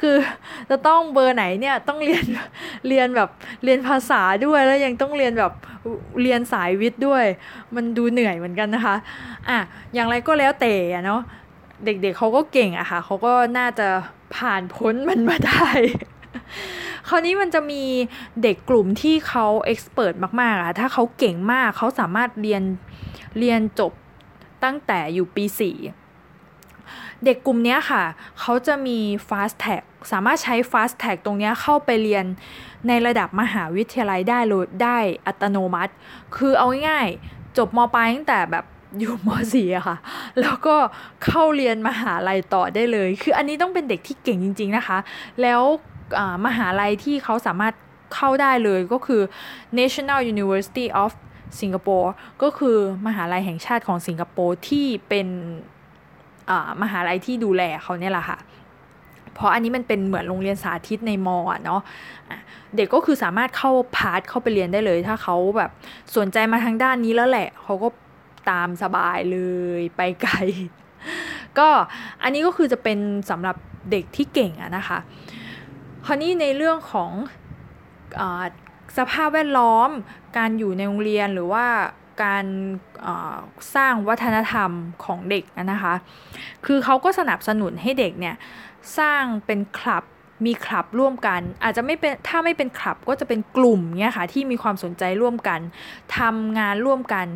[0.03, 0.17] คือ
[0.69, 2.25] จะต้องเบอร์ไหนเนี่ยต้องเรียน
[2.87, 3.29] เรียนแบบ
[3.63, 5.53] เรียนภาษาด้วยแล้วยังต้องเรียนแบบ
[6.21, 7.25] เรียนสายวิทย์ด้วย
[7.75, 8.95] มันดูเหนื่อยเหมือนกันนะคะ
[9.49, 9.59] อะ
[9.93, 10.73] อย่างไรก็แล้วแต่
[11.05, 11.21] เนาะ
[11.85, 13.87] เด็กๆเเขาก็เก่งอะค่ะเขาก็น่าจะ
[14.35, 15.67] ผ่านพ้นมันมาได้
[17.09, 17.83] คราวนี้มันจะมี
[18.43, 22.63] เด็กกลุ่มที่เขาเอ็กซ์เพรสมากๆอะถ้าเขาเก่งมากเขาสามารถเรียน
[23.39, 23.91] เรียนจบ
[24.63, 26.02] ตั้งแต่อยู่ปี4
[27.25, 28.03] เด็กกลุ่มนี้ค่ะ
[28.39, 29.81] เขาจะมี fast tag
[30.11, 32.25] สามารถใช้ fast tag ตรงนี้เข้าไปเรียน
[32.87, 35.93] ในระดับมหาวิทยาลัยได้เลยได้อัตโนมัติ
[36.35, 38.65] คือเอาง่ายๆจบมปลายตั้งแต่แบบ
[38.99, 39.97] อยู่ม .4 อะค่ะ
[40.41, 40.75] แล้วก็
[41.25, 44.97] เข้าเรียนมหาลัยต่อได้เลย คืออันนี้ต้องเป็นเด็กที่เก่งจริง ๆนะคะ
[45.41, 45.61] แล้ว
[46.45, 47.73] มหาลัยที่เขาสามารถ
[48.13, 49.21] เข้าได้เลยก็คือ
[49.79, 51.11] National University of
[51.59, 52.09] Singapore
[52.41, 55.27] ก็คือมหาลัยแห่งชาติของสิงคโปร์ที่เป็น
[56.81, 58.39] มหาลัยที่ดูแลเขาเนี่ยแหละค่ะ
[59.33, 61.81] เพราะอันนี้มันเป็นเหมือนโรงเรียนสาธิตในมอเนาะ
[62.75, 65.71] เด็กก็คือสามารถเข้าพาร์ทเข้าไปเรียนได้เลย ถ้าเขาแบบ
[66.17, 67.87] สนใจมาทางด้านนี้แล้วแหละเขาก็
[68.49, 69.39] ตามสบายเล
[69.79, 70.33] ยไปไกล
[71.59, 71.67] ก็
[72.23, 73.55] อันนี้ก็คือจะเป็นสำหรับ
[73.91, 74.99] เด็กที่เก่งอะนะคะ
[76.05, 77.11] คราวนี้ในเรื่องของ
[78.19, 78.21] อ
[78.97, 79.89] สภาพแวดล้อม
[80.37, 81.65] การอยู่ในโรงเรียนหรือว่า
[82.21, 82.45] การ
[83.75, 84.71] สร้างวัฒนธรรม
[85.03, 85.93] ของเด็กนะคะ
[86.65, 88.35] คือเขาก็สนับสนุนให้เด็กเนี่ย
[88.99, 90.03] สร้างเป็นคลับ
[90.45, 95.59] มีคลับร่วมกัน อาจจะไม่เป็นถ้าไม่เป็นคลับก็จะเป็นกลุ่มเนี่ยค่ะที่มีความสนใจร่วมกัน
[96.17, 97.27] ทำงานร่วมกัน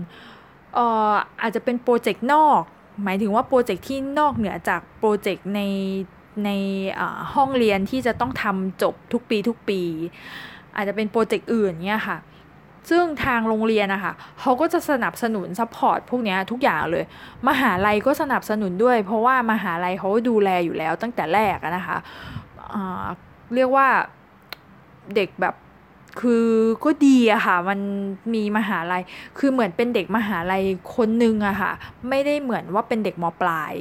[0.78, 2.62] อออาจจะเป็น project นอก
[3.04, 5.62] หมายถึงว่า project ที่นอกเหนือจาก project ใน
[6.46, 6.50] ใน
[7.34, 9.82] ห้องเรียนที่จะต้องทำจบทุกปีทุกปี
[10.76, 12.18] อาจจะเป็น project อื่นเนี่ยค่ะ
[12.90, 17.04] ซึ่งทางโรงเรียนนะคะเขาก็จะสนับสนุน support พวกนี้ทุกอย่างเลย
[17.48, 21.98] มหาลัยก็สนับสนุนด้วย เพราะว่ามหาลัยเขาดูแลอยู่แล้วตั้งแต่แรกนะคะ
[23.56, 23.88] เรียกว่า
[25.16, 25.56] เด็กแบบ
[26.20, 26.48] คือ
[26.84, 27.80] ก็ดีอะค่ะ มัน
[28.34, 29.04] มีมหาลัย
[29.38, 30.64] คือเหมือนเป็นเด็กมหาลัย
[30.96, 31.72] คนหนึ่งอะค่ะ
[32.10, 33.74] ไม่ได้เหมือนว่าเป็นเด็กมปลาย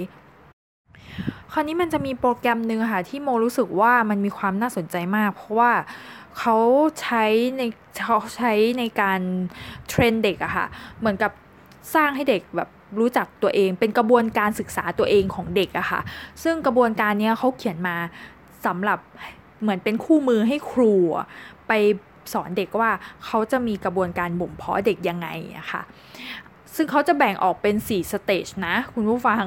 [1.53, 5.71] คราวนี้มันจะมีโปรแกรมหนึ่งค่ะ ที่โมรู้สึกว่ามันมีความน่าสนใจมาก เพราะว่า
[6.39, 6.57] เขา
[7.01, 7.25] ใช้
[7.57, 7.63] ใน
[8.05, 9.21] เขาใช้ในการ
[9.89, 10.67] เทรนเด็กอะค่ะ
[10.99, 11.33] เหมือนกับ
[11.95, 12.69] สร้างให้เด็กแบบ
[12.99, 16.01] รู้จักตัวเอง เป็นกระบวนการศึกษาตัวเองของเด็กอะค่ะ
[16.43, 17.97] ซึ่งกระบวนการนี้เขาเขียนมา
[18.67, 18.99] สำหรับ
[19.61, 20.93] เหมือนเป็นคู่มือให้ครู
[21.69, 21.73] ไป
[22.33, 22.91] สอนเด็กว่า
[23.25, 25.83] เขาจะมีกระบวนการบ่มเพาะเด็กยังไงอะค่ะ
[26.77, 29.45] ซึ่งเขาจะแบ่งออกเป็น 4 สเตจนะ คุณผู้ฟัง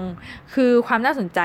[0.53, 1.39] คือความน่าสนใจ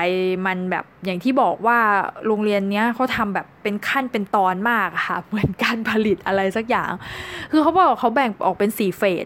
[0.47, 1.79] มันแบบอย่างที่บอกว่า
[2.27, 6.91] โรงเรียนเนี้ยเขาทำแบบเป็นขั้นเป็นตอนมากค่ะ เหมือนการผลิตอะไรสักอย่าง
[7.51, 9.25] คือเขาบอกเขาแบ่งออกเป็น 4 เฟส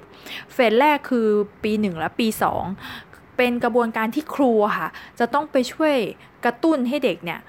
[0.54, 1.28] เฟสแรกคือ
[1.64, 2.28] ปี 1 และปี
[2.82, 5.96] 2 เป็นกระบวนการที่ครูค่ะ จะต้องไปช่วย
[6.46, 7.40] กระตุ้นให้เด็กเนี่ย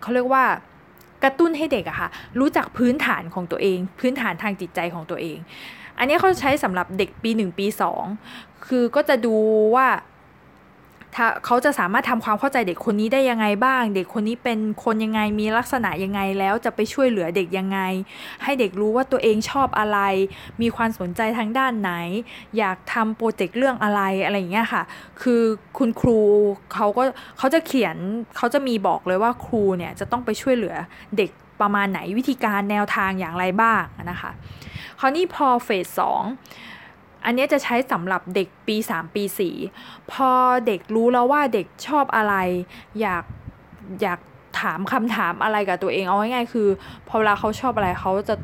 [0.00, 0.44] เขาเรียกว่า
[1.24, 2.08] กระตุ้นให้เด็กอะค่ะ
[2.40, 5.38] รู้จักพื้นฐานของตัวเอง พื้นฐานทางจิตใจของตัวเอง
[5.98, 7.66] อันนี้เขาใช้สำหรับเด็กปี 1 ปี
[8.16, 9.34] 2 คือก็จะดู
[9.76, 9.88] ว่า
[11.44, 17.78] เขาจะสามารถทำความเข้าใจเด็กคนนี้ได้ยังไงบ้าง เด็กคนนี้เป็นคนยังไงมีลักษณะยังไงแล้วจะไปช่วยเหลือเด็กยังไง
[18.42, 19.98] ให้เด็กรู้ว่าตัวเองชอบอะไร
[20.62, 21.92] มีความสนใจทางด้านไหน
[22.58, 24.82] อยากทำโปรเจกต์เรื่องอะไรอะไรอย่างเงี้ยค่ะ
[25.22, 25.42] คือ
[25.78, 26.20] คุณครู
[26.74, 27.02] เขาก็
[27.38, 27.96] เขาจะเขียน
[28.36, 30.76] เขาจะมีบอกเลยว่าครูเนี่ยจะต้องไปช่วยเหลือ
[31.16, 31.30] เด็ก
[31.60, 34.32] ประมาณไหนวิธีการแนวทางอย่างไรบ้างนะคะ
[35.04, 36.22] ราวนี้พอเฟสสอง
[37.24, 39.24] อันนี้จะใช้สำหรับเด็กปี 3 ปี
[39.66, 40.30] 4 พอ
[40.66, 42.34] เด็กรู้แล้วว่าเด็กชอบอะไร
[43.00, 43.24] อยาก
[44.02, 44.20] อยาก
[44.60, 46.68] ถามคำถามอะไรกับตัวเองเอาง่ายๆคือ
[47.08, 48.34] พอเวลาเขาชอบอะไรเขาจะ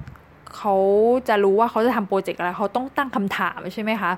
[0.56, 0.76] เขา
[1.28, 4.12] จะรู้ว่าเขาจะทำโปรเจกต์อะไรเขาต้องตั้งคำถามใช่ไหมคะ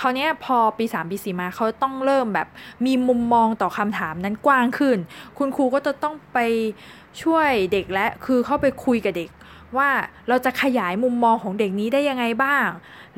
[0.00, 2.48] คราวนี้พอปี 3 ปี4มาเขาต้องเริ่มแบบ
[2.86, 4.98] มีมุมมองต่อคำถามนั้นกว้างขึ้น
[5.38, 6.38] คุณครูก็จะต้องไป
[7.22, 9.30] ช่วยเด็กและคือเข้าไปคุยกับเด็ก
[9.78, 9.90] ว่า
[10.28, 12.68] เราจะขยายมุมมองของเด็กนี้ได้ยังไงบ้าง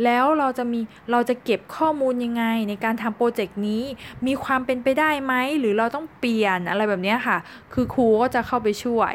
[0.04, 3.82] แล้วเราจะมีเราจะเก็บข้อมูลยังไงในการทำโปรเจกต์นี้
[4.26, 7.38] มีความเป็นไปได้ไหม หรือเราต้องเปลี่ยนอะไรแบบนี้ค่ะ
[7.72, 9.14] คือครูก็จะเข้าไปช่วย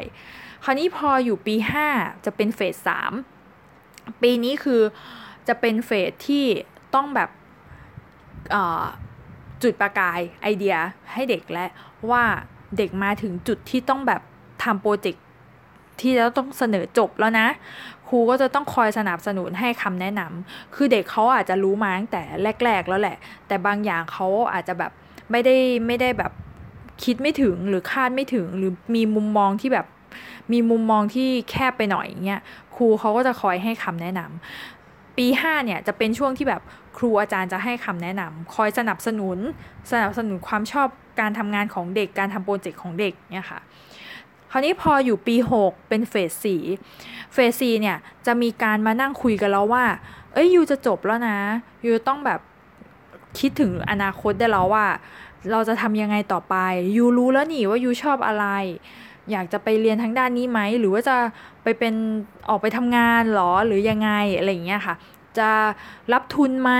[0.64, 1.54] คราวนี้พออยู่ปี
[1.90, 2.90] 5 จะเป็นเฟส
[3.54, 4.80] 3ปีนี้คือ
[5.48, 6.44] จะเป็นเฟสที่
[6.94, 7.30] ต้องแบบ
[9.62, 10.76] จุดประกายไอเดีย
[11.12, 11.66] ให้เด็กและ
[12.10, 12.24] ว่า
[12.78, 14.22] เด็กมาถึงจุดที่ต้องแบบ
[14.62, 15.23] ทำโปรเจกต์
[16.00, 17.48] ที่จะต้องเสนอจบแล้วนะ
[18.08, 22.22] ครูก็จะต้องคอยสนับสนุนให้คำแนะนำคือเด็กเขาอาจจะรู้มาตั้งแต่
[22.64, 24.92] แรก ๆ แล้วแหละ แต่บางอย่างเขาอาจจะแบบ
[25.30, 26.32] ไม่ได้ไม่ได้แบบ
[27.04, 29.86] คิดไม่ถึงหรือคาดไม่ถึงหรือมีมุมมองที่แบบ
[30.52, 32.42] มีมุมมองที่แคบไปหน่อยเงี้ย
[32.76, 36.62] ครูเขาก็จะคอยให้คำแนะนำปี5เนี่ยจะเป็นช่วงที่แบบ
[36.98, 39.38] ครูอาจารย์จะให้คำแนะนำคอยสนับสนุน
[39.92, 40.88] สนับสนุนความชอบ
[41.20, 43.60] การทำงานของเด็กการทำโปรเจกต์ของเด็กเนี่ยค่ะ
[44.54, 46.62] ราวนี้พออยู่ปี 6 เป็นเฟสสี่
[47.32, 49.84] เฟสสี่เนี่ยจะมีการมานั่งคุยกันแล้วว่า
[50.32, 51.38] เอ้ยยูจะจบแล้วนะ
[51.86, 52.40] ยูต้องแบบ
[53.38, 54.86] คิดถึงอนาคตได้แล้วว่า
[55.50, 56.54] เราจะทำยังไงต่อไป
[56.96, 58.46] ยูรู้แล้วนี่ว่ายูชอบอะไร
[59.30, 61.16] อยากจะไปเรียนทางด้านนี้ไหมหรือว่าจะ
[61.62, 61.94] ไปเป็น
[62.48, 64.94] ออกไปทำงานหรอหรือยังไงอะไรอย่างเงี้ยค่ะ
[65.38, 65.50] จะ
[66.12, 66.72] รับทุนไหม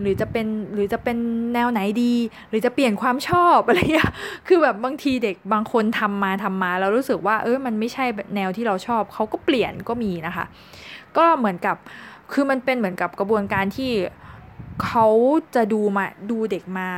[0.00, 1.18] หรือจะเป็นหรือจะเป็น
[1.54, 2.14] แนวไหนดี
[2.48, 4.10] หรือจะเปลี่ยนความชอบอะไรเงี้ย
[4.46, 8.04] คือแบบบางทีเด็กบางคนทำมาทำมา แล้วรู้สึกว่าเออมันไม่ใช่
[8.36, 10.44] แนวที่เราชอบเขาก็เปลี่ยนก็มีนะคะ
[11.16, 11.76] ก็เหมือนกับ
[12.32, 13.92] คือมันเป็นเหมือนกับกระบวนการที่
[14.84, 15.08] เขา
[15.54, 16.88] จะดูมาดูเด็กมา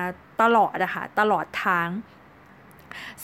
[0.43, 1.89] ตลอดอะคะ่ะตลอดทาง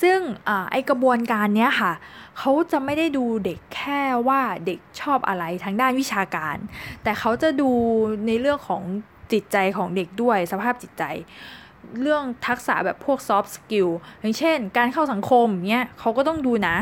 [0.03, 1.93] ซึ่งอไอกระบวนการเนี้ยค่ะ
[2.39, 6.57] เขาจะไม่ได้ดูเด็กแค่ว่าเด็กชอบอะไรทางด้านวิชาการ
[7.03, 7.71] แต่เขาจะดู
[8.27, 8.83] ในเรื่องของ
[9.35, 11.05] จิตใจของเด็กด้วยสภาพจิตใจ
[12.03, 16.77] เรื่องทักษะแบบพวก soft skill อย่างเช่น การเข้าสังคมเนี้ยเขาก็ต้องดูนะ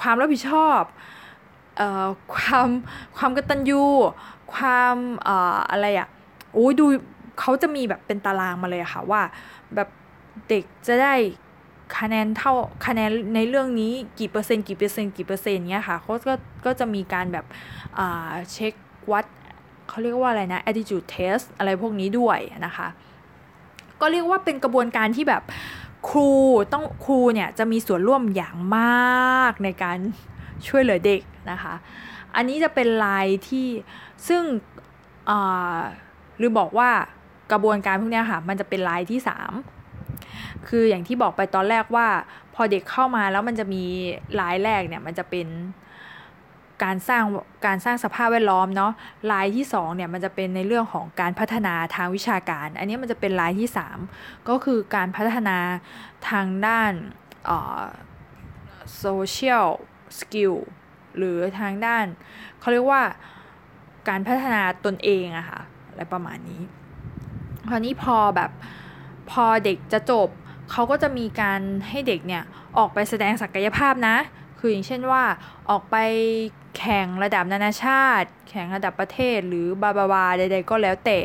[0.00, 0.80] ความรับผิดชอบ
[2.34, 2.68] ความ
[3.16, 3.82] ความกตัญญู
[4.54, 4.96] ความ
[5.70, 6.08] อะไรอะ่ะ
[6.54, 6.86] โอ้ยดู
[7.40, 9.22] เขาจะมีแบบเป็นตารางมาเลยค่ะว่า
[9.74, 9.88] แบบ
[10.48, 11.14] เด็กจะได้
[11.98, 12.52] คะแนนเท่า
[12.86, 17.46] คะแนนในเรื่องนี้กี่เปอร์เซ็นต์กี่เปอร์เซ็นต์กี่เปอร์เซ็นต์เนี้ยค่ะเขาก็ก็จะมีการแบบ
[18.52, 18.74] เช็ค
[19.12, 19.26] วัด
[19.88, 22.88] เขาเรียกว่าอะไรนะ attitude test อะไรพวกนี้ด้วยนะคะ
[24.00, 25.42] ก็เรียกว่าเป็นกระบวนการที่แบบ
[26.08, 26.30] ครู
[26.72, 29.98] ต้องครูเนี่ยจะมีส่วนร่วมอย่างมากในการ
[30.66, 31.74] ช่วยเหลือเด็กนะคะ
[32.36, 33.68] อันนี้จะเป็นลายที่
[34.28, 34.42] ซึ่ง
[36.38, 36.90] หรือบอกว่า
[37.52, 39.20] กระบวนการพวกนี้ค่ะมันจะเป็นลายที่
[39.94, 42.06] 3 คืออย่างที่บอกไปตอนแรกว่า
[42.54, 43.84] พอเด็กเข้ามาแล้วมันจะมี
[44.40, 45.46] ลายแรกเนี่ยมันจะเป็น
[46.84, 47.22] การสร้าง
[47.66, 48.92] การสร้างสภาพแวดล้อมเนาะ
[49.30, 53.68] ลายที่2เนี่ยมันจะเป็นในเรื่องของการพัฒนาทางวิชาการ อันนี้มันจะเป็นลายที่
[54.08, 55.58] 3 ก็คือการพัฒนา
[56.30, 56.92] ทางด้าน
[58.98, 59.66] โซเชียล
[60.18, 60.54] skill
[61.16, 62.04] หรือทางด้าน
[62.60, 63.02] เขาเรียกว่า
[64.08, 66.62] การพัฒนาตนเองอะค่ะอะไรประมาณนี้
[67.68, 68.50] คราวนี้พอแบบ
[69.30, 70.28] พอเด็กจะจบ
[70.72, 72.42] เขาก็จะมีการให้เด็กเนี่ย
[72.78, 74.16] ออกไปแสดงศักยภาพนะ
[74.58, 75.22] คืออย่างเช่นว่า
[75.70, 75.96] ออกไป
[76.78, 81.18] แข่งระดับนานาชาติ แข่งระดับประเทศหรือบลาบลาบลาใด ๆ ก็แล้วแต่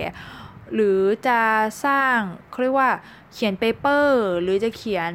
[0.74, 1.40] หรือจะ
[1.86, 2.18] สร้าง
[2.50, 2.90] เขาเรียกว่า
[3.34, 5.14] เขียน paper หรือจะเขียน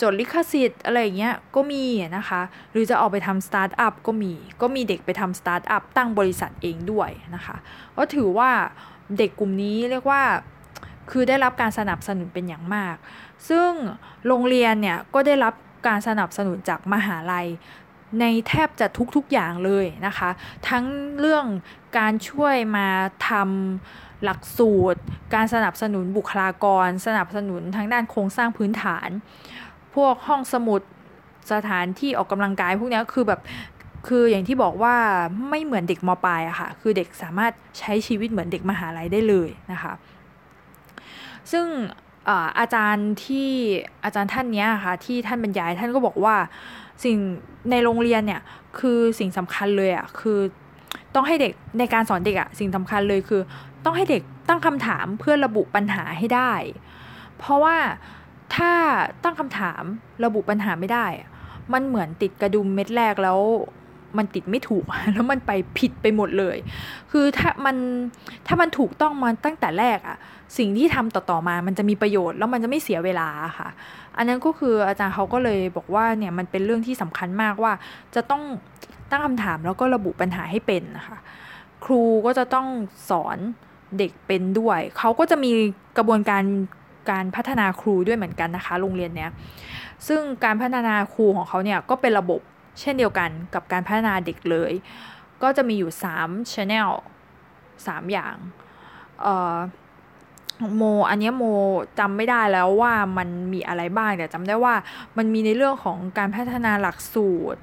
[0.00, 1.84] จดลิขสิทธิ์อะไรอย่างเงี้ยก็มี
[2.16, 2.40] นะคะ
[2.72, 7.56] หรือจะออกไปทำสตาร์ทอัพก็มี ก็มีเด็กไปทำสตาร์ทอัพตั้งบริษัทเองด้วยนะคะ
[7.96, 8.50] ก็ถือว่า
[9.18, 10.22] เด็กกลุ่มนี้เรียกว่า
[11.10, 12.96] คือได้รับการสนับสนุนเป็นอย่างมาก
[13.48, 13.70] ซึ่ง
[14.26, 15.54] โรงเรียนเนี่ยก็ได้รับ
[15.86, 17.46] การสนับสนุนจากมหาลัย
[18.20, 20.30] ในแทบจะทุกๆอย่างเลยนะคะ
[20.68, 20.84] ทั้ง
[21.20, 21.46] เรื่อง
[21.98, 22.88] การช่วยมา
[23.28, 25.00] ทำหลักสูตร
[25.34, 29.08] การสนับสนุนบุคลากร สนับสนุนทางด้านโครงสร้างพื้นฐาน
[29.94, 30.80] พวกห้องสมุด
[31.52, 33.40] สถานที่ออกกำลังกายพวกนี้คือแบบ
[34.08, 34.94] คืออย่างที่บอกว่า
[35.50, 39.92] ไม่เหมือนเด็กมปลายอะค่ะ คือเด็กสามารถใช้ชีวิตเหมือนเด็กมหาลัยได้เลยนะคะ
[41.52, 41.66] ซึ่ง
[42.58, 43.48] อาจารย์ที่
[44.04, 46.36] อาจารย์ท่านนี้ค่ะที่ท่านบรรยายท่านก็บอกว่า
[47.04, 47.16] สิ่ง
[47.70, 48.40] ในโรงเรียนเนี่ย
[48.78, 50.38] คือสิ่งสำคัญเลยอะคือ
[51.14, 53.40] ต้องให้เด็กในการสอนเด็กอะสิ่งสำคัญเลยคือ
[53.84, 56.52] ต้องให้เด็กตั้งคำถามเพื่อระบุปัญหาให้ได้
[57.38, 57.76] เพราะว่า
[58.56, 58.72] ถ้า
[59.24, 59.82] ตั้งคำถาม
[60.24, 61.06] ระบุปัญหาไม่ได้
[61.72, 63.40] มันเหมือนติดกระดุมเม็ดแรกแล้ว
[64.18, 66.56] มันติดไม่ถูก แล้วมันไปผิดไปหมดเลย
[67.10, 67.76] คือถ้ามัน
[68.46, 70.16] ถ้ามันถูกต้องมาตั้งแต่แรกอะ
[70.58, 73.68] สิ่งที่ทำต่อๆมา มันจะมีประโยชน์แล้วมันจะไม่เสียเวลาค่ะ
[74.16, 77.72] อันนั้นก็คืออาจารย์เขาก็เลยบอกว่าเนี่ยมันเป็นเรื่องที่สำคัญมากว่า
[78.14, 78.42] จะต้อง
[79.10, 81.18] ตั้งคำถามแล้วก็ระบุปัญหาให้เป็นนะคะ
[81.84, 82.66] ครูก็จะต้อง
[83.10, 83.38] สอน
[83.98, 85.50] เด็กเป็นด้วย เขาก็จะมี
[85.96, 86.42] กระบวนการ
[87.10, 89.30] การพัฒนาครูด้วยเหมือนกันนะคะ โรงเรียนเนี้ย
[90.08, 92.40] ซึ่งการพัฒนาครูของเขาเนี่ยก็เป็นระบบ
[92.80, 94.72] เช่นเดียวกันกับการพัฒนาเด็กเลย
[95.42, 96.90] ก็จะมีอยู่3 channel
[97.56, 98.36] 3 อย่าง
[100.76, 101.44] โมอันนี้โม
[101.98, 104.74] จำไม่ได้แล้วว่ามันมีอะไรบ้างแต่จำได้ว่า
[105.16, 107.60] มันมีในเรื่องของการพัฒนาหลักสูตร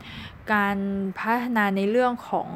[0.54, 0.78] การ
[1.20, 2.50] พัฒนาในเรื่องของ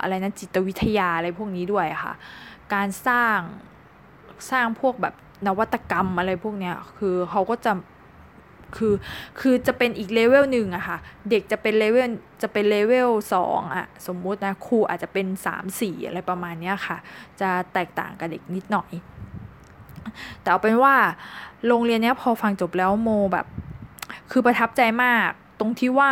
[0.00, 2.12] อะไรนะจิตวิทยาอะไรพวกนี้ด้วยค่ะ
[2.74, 3.38] การสร้าง
[4.50, 5.14] สร้างพวกแบบ
[5.46, 7.72] นวัตกรรมอะไรพวกเนี้ยคือเขาก็จะ
[8.76, 8.94] คือ
[9.40, 10.98] คือจะเป็นอีกเลเวลหนึ่งอะค่ะ
[11.30, 12.10] เด็กจะเป็นเลเวล
[12.42, 16.96] จะเป็นเลเวลสองอะสมมุตินะครูอาจจะเป็นสามสี่อะไรประมาณนี้ค่ะ
[17.40, 18.90] จะแตกต่างกับเด็กนิดหน่อย
[20.40, 20.94] แต่เอาเป็นว่า
[21.66, 23.46] โรงเรียนเนี้ยพอฟังจบแล้วโมแบบ
[24.30, 26.10] คือประทับใจมากตรงที่ว่า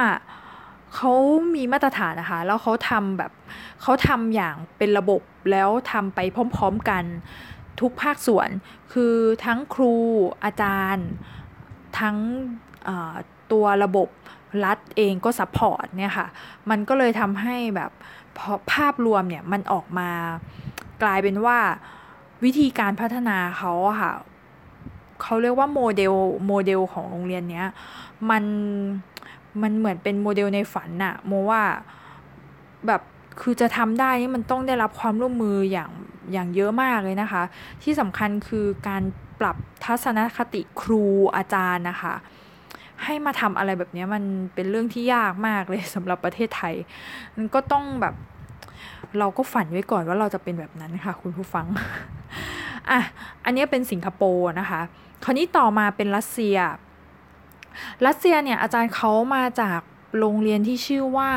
[0.95, 1.13] เขา
[1.55, 3.33] มีมาตรฐานนะคะ แล้วเขาทำแบบ
[3.83, 6.21] เขาทำอย่างเป็นระบบแล้วทำไป
[6.57, 7.05] พร้อม ๆกัน
[7.81, 8.49] ทุกภาคส่วน
[8.93, 9.95] คือทั้งครู
[10.45, 11.09] อาจารย์
[12.01, 12.17] ทั้ง
[13.53, 14.09] ตัวระบบ
[14.65, 16.27] รัฐเองก็ support เนี่ยค่ะ
[16.71, 17.91] มันก็เลยทำให้แบบ
[18.73, 20.11] ภาพรวมเนี่ยมันออกมา
[21.03, 21.59] กลายเป็นว่า
[22.45, 24.13] วิธีการพัฒนาเขาค่ะ
[25.23, 26.15] เขาเรียกว่าโมเดล
[26.47, 27.69] โมเดลของโรงเรียนเนี้ย
[28.31, 28.45] มัน
[29.63, 31.63] มันเหมือนเป็นโมเดลในฝันอะโมว่า
[32.87, 33.03] แบบ
[33.41, 35.91] คือจะทำได้นี่มันต้องได้รับความร่วมมืออย่าง
[36.33, 37.43] อย่างเยอะมากเลยนะคะ
[37.83, 39.03] ที่สำคัญคือการ
[39.43, 41.05] ปรับทัศนคติครู
[41.37, 42.15] อาจารย์นะคะ
[43.05, 44.23] ให้มาทำอะไรแบบนี้มัน
[44.55, 46.75] เป็นเรื่องที่ยากมากเลยสำหรับประเทศไทย
[47.37, 48.15] มันก็ต้องแบบ
[49.19, 51.67] เราก็ฝันไว้ก่อนว่าเราจะเป็นแบบนั้นค่ะ คุณผู้ฟัง
[52.91, 53.01] อะ
[53.45, 54.81] อันนี้เป็นสิงคโปร์นะคะ
[55.25, 56.57] คราวนี้ต่อมาเป็นรัสเซีย
[58.07, 59.81] รัสเซียเนี่ยอาจารย์เขามาจาก
[60.19, 61.31] โรงเรียนที่ชื่อว่า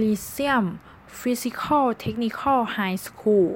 [0.00, 0.66] Lyceum
[1.20, 3.48] Physical Technical High School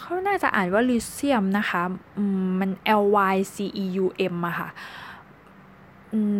[0.00, 1.82] เขาน่าจะอ่านว่าลิเซียมนะคะ
[2.60, 4.68] มัน L Y C E U M อะค่ะ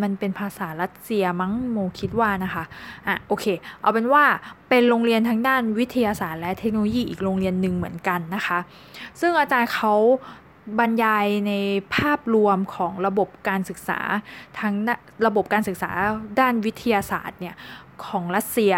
[0.03, 2.65] มันเป็นภาษารัสเซียมั้งโมคิดว่านะคะ
[3.07, 3.47] อะโอเค
[3.81, 4.25] เอาเป็นว่า
[4.69, 8.59] เป็นโรงเรียนทางด้านวิทยาศาสตร์และเทคโนโลยีอีกโรงเรียนหนึ่งเหมือนกันนะคะ
[9.21, 9.95] ซึ่งอาจารย์เขา
[10.79, 11.53] บรรยายใน
[11.95, 14.01] ภาพรวมของระบบการศึกษา
[14.59, 14.73] ทาง
[15.27, 15.91] ระบบการศึกษา
[16.41, 17.55] ด้านวิทยาศาสตร์เนี่ย
[18.07, 18.75] ของรัสเซีย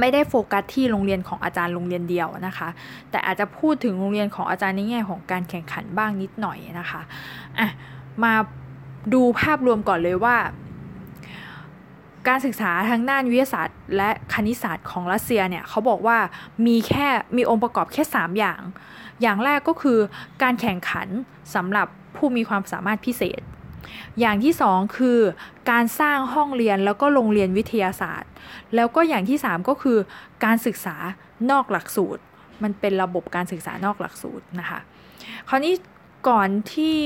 [0.00, 2.68] ไม่ได้โฟกัสที่โรงเรียนของอาจารย์โรงเรียนเดียวนะคะ
[3.10, 7.02] แต่อาจจะพูดถึงโรงเรียนของอาจารย์ในแง่ของการแข่งขันบ้างนิดหน่อยนะคะ
[7.58, 7.68] อะ
[8.22, 8.32] มา
[9.14, 10.36] ดูภาพรวมก่อนเลยว่า
[12.28, 16.18] การศึกษาทางด้านวิทยาศาสตร์ และคณิตศาสตร์ของรัสเซียเนี่ยเขาบอกว่า
[16.66, 18.60] มีแค่มีองค์ประกอบแค่ 3 อย่าง
[19.22, 19.98] อย่างแรกก็คือ
[20.42, 21.08] การแข่งขัน
[21.54, 23.40] สำหรับผู้มีความสามารถพิเศษ
[24.20, 25.18] อย่างที่สองคือ
[25.70, 28.30] การสร้างห้องเรียนแล้วก็โรงเรียนวิทยาศาสตร์
[28.74, 29.98] แล้วก็อย่างที่สามก็คือ
[30.44, 30.96] การศึกษา
[31.50, 32.22] นอกหลักสูตร
[32.62, 34.80] มันเป็นระบบการศึกษานอกหลักสูตรนะคะ
[35.48, 35.74] คราวนี้
[36.28, 36.96] ก่อนที่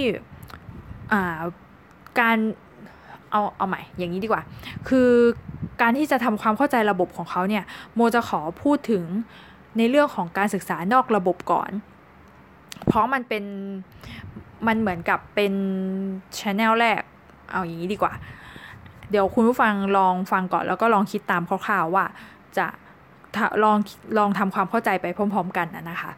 [2.20, 2.36] การ
[3.30, 4.42] เอาเอาใหม่อย่างนี้ดีกว่า
[4.88, 5.10] คือ
[5.82, 9.04] การที่จะทำความเข้าใจระบบของเขาเนี่ยโมจะขอพูดถึง
[9.76, 11.70] ในเรื่องของการศึกษานอกระบบก่อน
[12.86, 13.44] เพราะมันเป็น
[14.66, 15.53] มันเหมือนกับเป็น
[16.38, 17.03] ชแนลแรก
[17.51, 18.12] เอาอย่างนี้ดีกว่า
[19.11, 22.07] เดี๋ยวคุณผู้ฟังลองฟังก่อนแล้วก็ลองคิดตามคร่าวๆว่า
[22.59, 22.66] จะ
[23.64, 23.79] ลอง
[24.19, 26.11] ลองทำความเข้าใจไปพร้อม ๆ กันนะคะ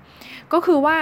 [0.53, 0.99] ก็คือว่า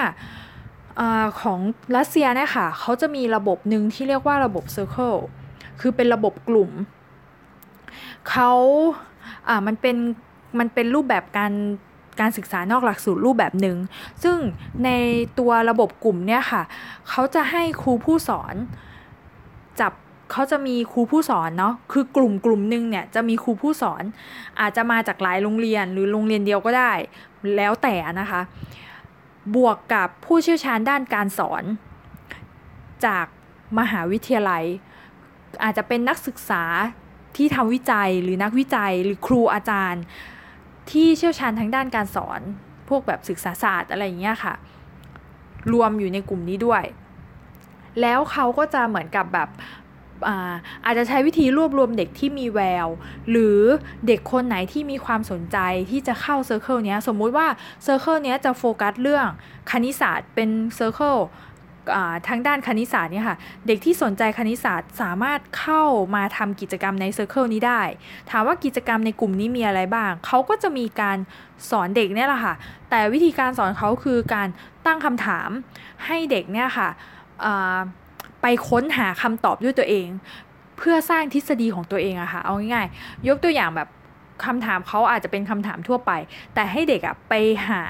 [1.00, 1.02] อ
[1.40, 1.58] ของ
[1.96, 5.18] รัสเซียเนี่ยค่ะเขาจะมีระบบหนึ่งที่เรียกว่าระบบ Circle
[5.80, 6.70] คือเป็นระบบกลุ่ม
[8.30, 8.50] เขา
[9.48, 9.96] อ่ามันเป็น
[10.58, 11.52] มันเป็นรูปแบบการ
[12.20, 13.76] การศึกษานอกหลักสูตรรูปแบบหนึ่ง
[14.22, 14.36] ซึ่ง
[14.84, 14.90] ใน
[15.38, 16.62] ตัวระบบกลุ่มเนี่ยค่ะ
[17.08, 18.54] เขาจะให้ครูผู้สอน
[19.80, 19.92] จับ
[20.32, 24.02] เขาจะมีครูผู้สอนเนาะ คือกลุ่มกลุ่มหนึ่งเนี่ยจะมีครูผู้สอน
[24.60, 26.92] อาจจะมาจากหลายโรงเรียนหรือโรงเรียนเดียวก็ได้
[27.56, 28.40] แล้วแต่นะคะ
[29.54, 31.64] บวกกับผู้เชี่ยวชาญด้านการสอน
[33.06, 33.26] จาก
[33.78, 34.64] มหาวิทยาลัย
[35.64, 36.62] อาจจะเป็นนักศึกษา
[37.36, 40.02] ที่ทำวิจัยหรือนักวิจัยหรือครูอาจารย์
[40.90, 42.40] ที่เชี่ยวชาญทางด้านการสอน
[42.88, 44.54] พวกแบบศึกษาศาสตร์อะไรอย่างเงี้ยค่ะ
[45.72, 46.82] รวมอยู่ในกลุ่มนี้ด้วย
[48.00, 49.48] แล้วเขาก็จะเหมือนกับแบบ
[50.28, 52.88] อาอาจจะใช้วิธีรวบรวมเด็กที่มีแวว
[53.30, 53.58] หรือ
[54.06, 55.58] เด็กคนไหนที่มีความสนใจ
[55.90, 57.46] ที่จะเข้า circle นี้สมมุติว่า
[57.84, 59.26] circle นี้จะโฟกัสเรื่อง
[59.70, 61.16] คณิตศาสตร์เป็น circle
[62.28, 65.82] ทางด้านคณิตศาสตร์เนี่ยค่ะเด็กที่สนใจคณิตศาสตร์สามารถเข้า
[66.14, 67.82] มาทำกิจกรรมในเซอร์เคิลนี้ได้
[68.30, 71.18] ถามว่ากิจกรรมในกลุ่มนี้มีอะไรบ้าง เขาก็จะมีการ
[71.70, 72.54] สอนเด็กเนี่ยแหละค่ะ
[72.90, 74.48] แต่วิธีการสอนเขาคือการ
[74.86, 75.48] ตั้งคำถาม
[76.06, 76.88] ให้เด็กเนี่ยค่ะ
[78.42, 80.08] ไปค้นหาคำตอบด้วยตัวเอง
[80.78, 83.88] เพื่อสร้างทฤษฎีของตัวเองอะค่ะเอาง่ายๆ ยกตัวอย่างแบบ
[84.44, 86.12] คำถามเขาอาจจะเป็นคำถามทั่วไป
[86.54, 87.34] แต่ให้เด็กอะไป
[87.68, 87.80] หา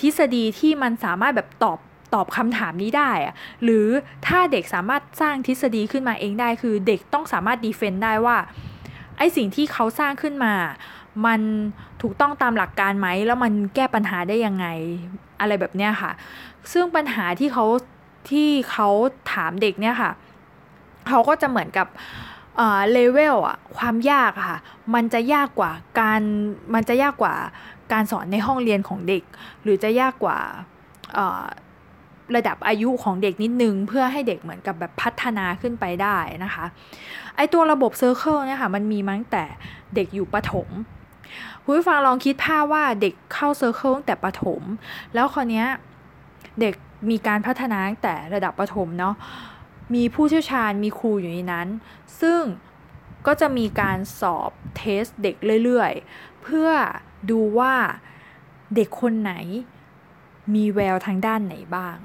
[0.00, 1.78] ทฤษฎีที่มันสามารถแบบตอบ
[2.16, 3.86] ตอบคำถามนี้ได้อะหรือ
[4.26, 8.36] ถ้าเด็กสามารถสร้างทฤษฎีขึ้นมาเองได้คือเด็กต้องสามารถดีเฟนต์ได้ว่า
[9.18, 10.54] ไอสิ่งที่เขาสร้างขึ้นมา
[11.26, 11.40] มัน
[12.02, 14.66] ถูกต้องตามหลักการไหม แล้วมันแก้ปัญหาได้ยังไง
[15.40, 16.12] อะไรแบบเนี้ยค่ะ
[16.72, 17.66] ซึ่งปัญหาที่เขา
[18.30, 18.88] ที่เขา
[19.32, 20.10] ถามเด็กเนี่ยค่ะ
[21.08, 21.88] เขาก็จะเหมือนกับ
[22.92, 24.58] เลเวลอะความยากค่ะ
[24.94, 26.20] มันจะยากกว่าการ
[26.74, 27.34] มันจะยากกว่า
[27.92, 29.22] การสอนในห้องเรียนของเด็ก
[29.62, 30.38] หรือจะยากกว่า
[32.36, 36.64] ระดับอายุของเด็กนิดนึง เพื่อให้เด็กเหมือนกับแบบพัฒนาขึ้นไปได้นะคะ
[37.36, 39.44] ไอ้ตัวระบบ circle เนี่ยค่ะมันมีตั้งแต่
[39.94, 40.68] เด็กอยู่ประถม
[41.62, 44.62] คุณผู้ฟังลองคิดภาพว่าเด็กเข้า circle ตั้งแต่ประถม
[45.14, 45.64] แล้วคราวนี้
[46.60, 46.74] เด็ก
[47.10, 49.14] มีการพัฒนาตั้งแต่ระดับประถมเนาะ
[49.94, 51.68] มีผู้เชี่ยวชาญมีครูอยู่ในนั้น
[52.20, 52.40] ซึ่ง
[53.26, 56.68] ก็จะมีการสอบtest เด็กเรื่อยๆ เพื่อ
[57.30, 57.74] ดูว่า
[58.74, 59.32] เด็กคนไหน
[60.54, 61.96] มีแววทางด้านไหนบ้าง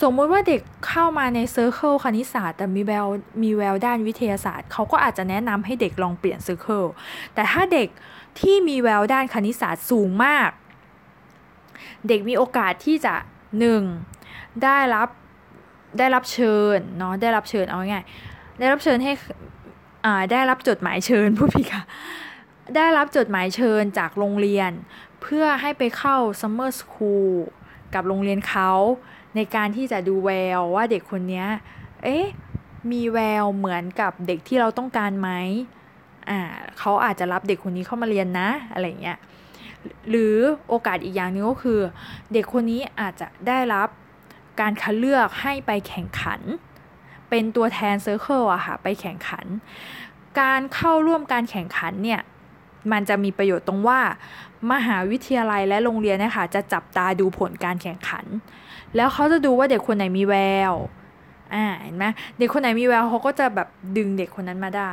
[0.00, 3.06] สมมติว่าเด็กเข้ามาใน circle คณิตศาสตร์แต่มีแวว
[3.42, 6.84] มีแววด้านวิทยาศาสตร์ เขาก็อาจจะแนะนำให้เด็กลองเปลี่ยน circle
[7.34, 7.88] แต่ถ้าเด็ก
[8.40, 10.50] ที่มีแววด้านคณิตศาสตร์สูงมาก
[12.08, 13.14] เด็กมีโอกาสที่จะ
[13.88, 14.62] 1.
[14.64, 15.08] ได้รับ
[15.98, 18.04] ได้รับเชิญเนาะได้รับเชิญเอาง่าย
[18.58, 19.12] ได้รับเชิญให้
[20.04, 21.84] อ่าได้รับจดหมายเชิญผู้พิการ
[22.76, 24.70] ได้รับจดหมายเชิญจากโรงเรียน
[25.22, 27.32] เพื่อให้ไปเข้าซัมเมอร์สคูล
[27.94, 28.70] กับโรงเรียนเขา
[29.36, 31.44] ในการที่จะดูแววว่าเด็กคนนี้
[32.04, 32.26] เอ๊ะ
[32.92, 35.30] มีแววเหมือนกับเด็กที่เราต้องการไหม
[36.30, 36.40] อ่า
[36.78, 39.18] เขาอาจจะรับเด็กคนนี้เข้ามาเรียนนะอะไรเงี้ย
[40.10, 40.36] หรือ
[40.68, 41.80] โอกาสอีกอย่างนึงก็คือ
[42.32, 43.88] เด็กคนนี้อาจจะได้รับ
[44.60, 46.40] การคัดเลือกให้ไปแข่งขัน
[47.30, 49.46] เป็นตัวแทนเซอร์เคิลอะค่ะไปแข่งขัน
[50.40, 52.20] การเข้าร่วมการแข่งขันเนี่ย
[52.92, 54.00] มันจะมีประโยชน์ตรงว่า
[54.72, 58.24] มหาวิทยาลัยและโรงเรียนนะคะจะจับตาดูผลการแข่งขัน
[58.96, 60.34] แล้วเขาจะดูว่าเด็กคนไหนมีแว
[60.72, 60.74] ว
[61.54, 62.04] อ่าเห็นไหม
[62.38, 64.92] เด็กคนไหนมีแววเขาก็จะแบบดึงเด็กคนนั้นมาได้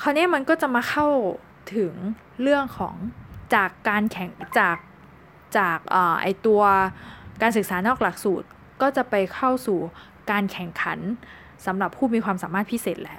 [0.00, 1.06] คราวนี้มันก็จะมาเข้า
[1.76, 1.92] ถึง
[2.42, 2.94] เรื่องของ
[3.54, 4.78] จากการแข่งจาก
[5.58, 6.62] จากอไอตัว
[7.42, 8.46] การศึกษานอกหลักสูตร
[8.82, 9.78] ก็จะไปเข้าสู่
[10.30, 10.98] การแข่งขัน
[11.66, 13.18] สำหรับผู้มีความสามารถพิเศษแหละ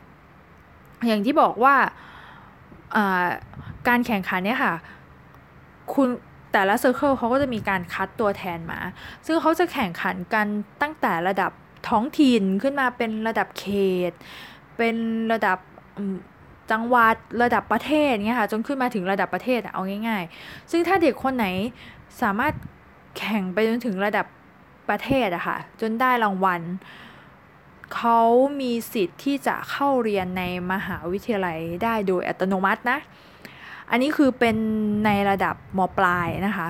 [1.08, 1.76] อย่างที่บอกว่า
[3.88, 4.74] การแข่งขันเนี่ยค่ะ
[5.94, 6.08] คุณ
[6.54, 8.80] แต่ละเซอร์เคิลเขาก็จะมีการคัดตัวแทนมา
[9.26, 10.48] ซึ่งเขาจะแข่งขันกัน
[10.82, 11.52] ตั้งแต่ระดับ
[11.90, 13.66] ท้องถิ่นขึ้นมาเป็นระดับเข
[14.10, 14.12] ต
[14.78, 14.96] เป็น
[15.34, 15.58] ระดับ
[16.72, 21.48] จังหวัดระดับประเทศเงี้ยค่ะจนขึ้นมาถึงระดับประเทศเอาง่ายๆ ซึ่งถ้าเด็กคนไหน
[22.22, 22.54] สามารถ
[23.18, 24.26] แข่งไปจนถึงระดับ
[24.90, 26.62] ประเทศอะค่ะจนได้รางวัล
[27.96, 28.20] เขา
[28.62, 33.00] มีสิทธิ์ที่จะเข้าเรียนในมหาวิทยาลัยได้โดยอัตโนมัตินะ
[33.90, 34.56] อันนี้คือเป็น
[35.06, 36.68] ในระดับมปลายนะคะ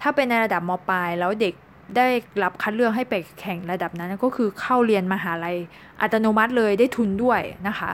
[0.00, 1.54] ถ้าเป็นในระดับมปลายแล้วเด็ก
[1.96, 2.06] ได้
[2.42, 5.56] รับคัดเลือกให้ไปแข่งระดับนั้นก็คือเข้าเรียนมหาลัย
[6.00, 7.90] อัตโนมัติเลยได้ทุนด้วยนะคะ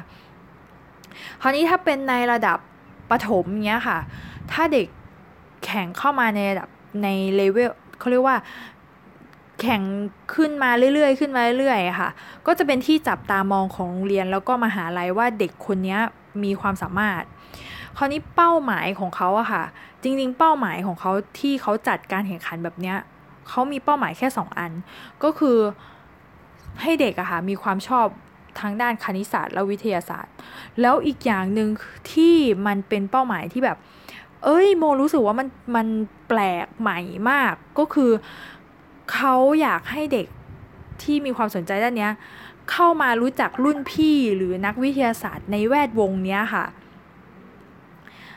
[1.41, 2.59] คราวนี้ถ้าเป็นในระดับ
[3.11, 3.99] ประถมเนี้ยค่ะ
[4.53, 4.87] ถ้าเด็ก
[5.65, 6.69] แข่งเข้ามาในระดับ
[7.03, 8.37] ในเลเวลเขาเรียกว่า
[9.61, 9.83] แข่ง
[10.35, 12.11] ขึ้นมาเรื่อยๆ ขึ้นมาเรื่อยๆค่ะ
[12.47, 15.99] ก็จะเป็นที่จับตามองของโรงเรียนแล้วก็มหาลัยว่าเด็กคนนี้
[16.45, 17.23] มีความสามารถ
[17.97, 19.65] คราวนี้เป้าหมายของเขาอะค่ะ
[20.03, 22.97] จริงๆ เป้าหมายของเขาที่เขาจัดการแข่งขันแบบเนี้ย
[23.49, 24.73] เขามีเป้าหมายแค่ 2 อัน
[25.23, 25.59] ก็คือ
[26.83, 28.07] ให้เด็กอะค่ะมีความชอบ
[28.61, 30.33] ทางด้านคณิตศาสตร์และวิทยาศาสตร์
[30.81, 31.69] แล้วอีกอย่างหนึ่ง
[32.13, 32.35] ที่
[32.67, 33.79] มันเป็นเป้าหมายที่แบบ
[34.45, 35.87] เอ้ยโมรู้สึกว่ามันมัน
[36.29, 36.99] แปลกใหม่
[37.31, 38.11] มากก็คือ
[39.13, 40.27] เขาอยากให้เด็ก
[41.03, 42.09] ที่มีความสนใจด้านนี้
[42.71, 46.65] เข้ามารู้จักรุ่นพี่หรือนักวิทยาศาสตร์ในแวดวงนี้ค่ะ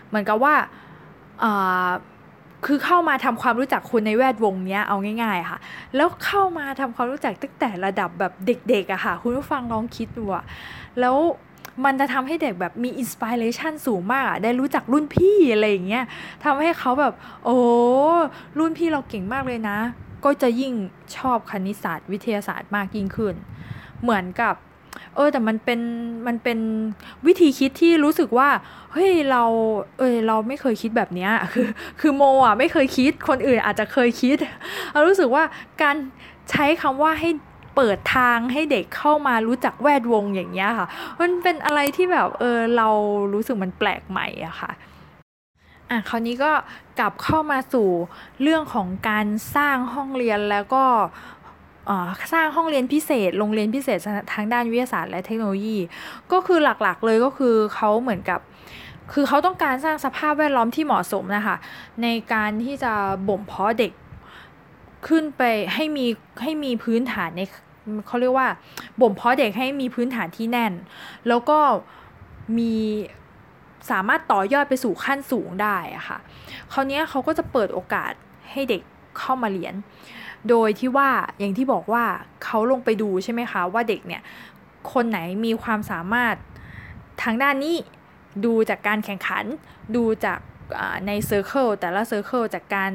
[0.08, 0.56] เหมือนกับว่า
[2.66, 5.60] คือเข้ามาทำความรู้จักคนในแวดวงเนี้ยเอาง่าย ๆ ค่ะ
[5.96, 10.44] แล้วเข้ามาทำความรู้จักตั้งแต่ระดับแบบเด็กๆอะค่ะ คุณผู้ฟังลองคิดดูอะ
[11.00, 11.16] แล้ว
[11.86, 16.04] มันจะทำให้เด็กแบบมีอินสปิเรชันสูงมากได้รู้จักรุ่นพี่อะไรอย่างเงี้ย
[16.44, 17.14] ทำให้เขาแบบ
[17.46, 17.58] โอ้
[18.60, 19.78] รุ่นพี่เราเก่งมากเลยนะ
[20.26, 20.74] ก็จะยิ่ง
[21.18, 23.36] ชอบคณิตศาสตร์ วิทยาศาสตร์มากยิ่งขึ้น
[24.02, 24.56] เหมือนกับ
[25.16, 25.80] เออแต่มันเป็น
[26.28, 26.60] มันเป็น
[27.26, 28.50] วิธีคิดที่รู้สึกว่า
[28.94, 29.44] เฮ้ยเรา
[30.00, 31.68] เออเราไม่เคยคิดแบบนี้คือ
[32.00, 34.38] คือโมอะไม่เคยคิดคนอื่นอาจจะเคยคิด
[34.94, 35.44] เรารู้สึกว่า
[35.82, 35.96] การ
[36.52, 37.30] ใช้คำว่าให้
[37.76, 40.88] เปิดทางให้เด็กเข้ามารู้จักแวดวงอย่างเงี้ยค่ะ
[41.20, 42.90] มันเป็นอะไรที่แบบเออเรา
[43.34, 44.72] รู้สึกมันแปลกใหม่อะค่ะ
[45.92, 46.52] อะคราวนี้ก็
[47.00, 47.88] กลับเข้ามาสู่
[48.42, 49.26] เรื่องของการ
[49.56, 50.84] สร้างห้องเรียนแล้วก็
[52.34, 54.00] สร้างห้องเรียนพิเศษ โรงเรียนพิเศษ
[54.34, 55.78] ทางด้านวิทยาศาสตร์และเทคโนโลยี
[56.32, 58.40] ก็คือหลักๆเลยก็คือเขาเหมือนกับ
[59.14, 61.56] คือเขาต้องการสร้างสภาพแวดล้อมที่เหมาะสมนะคะ
[62.04, 62.94] ในการที่จะ
[63.28, 63.92] บ่มเพาะเด็ก
[65.08, 65.42] ขึ้นไป
[65.74, 66.06] ให้มี
[66.42, 67.42] ให้มีพื้นฐานใน
[68.08, 68.48] เขาเรียกว่า
[69.02, 70.74] บ่มเพาะเด็กให้มีพื้นฐานที่แน่น
[71.28, 71.60] แล้วก็
[72.58, 72.74] มี
[73.92, 76.18] สามารถต่อยอดไปสู่ขั้นสูงได้อะค่ะ
[76.72, 78.12] คราวนี้เขาก็จะเปิดโอกาส
[78.52, 78.82] ให้เด็ก
[79.20, 79.76] เข้ามาเรียน
[80.50, 81.10] โดยที่ว่า
[81.40, 82.04] อย่างที่บอกว่า
[82.44, 84.22] เขาลงไปดูใช่ไหมคะว่าเด็กเนี่ย
[84.94, 86.36] คนไหนมีความสามารถ
[87.24, 87.78] ทางด้านนี้
[88.46, 89.46] ดูจากการแข่งขัน
[89.96, 90.40] ดูจาก
[91.08, 92.92] ใน circle แต่ละ circle จากการ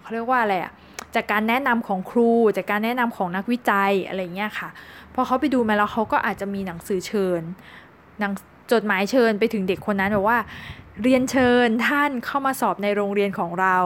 [0.00, 0.72] เขาเรียกว่าอะไรอะ
[1.14, 4.68] จากการแนะนำของครู จากการแนะนำของนักวิจัยอะไรเงี้ยค่ะ
[5.14, 7.42] พอเขาไปดูมาแล้วเขาก็อาจจะมีหนังสือเชิญ
[8.20, 8.32] หนัง
[8.72, 10.38] จดหมายเชิญไปถึงเด็กคนนั้นบอกว่า
[11.04, 13.76] เรียนเชิญท่านเข้ามาสอบในโรงเรียนของเรา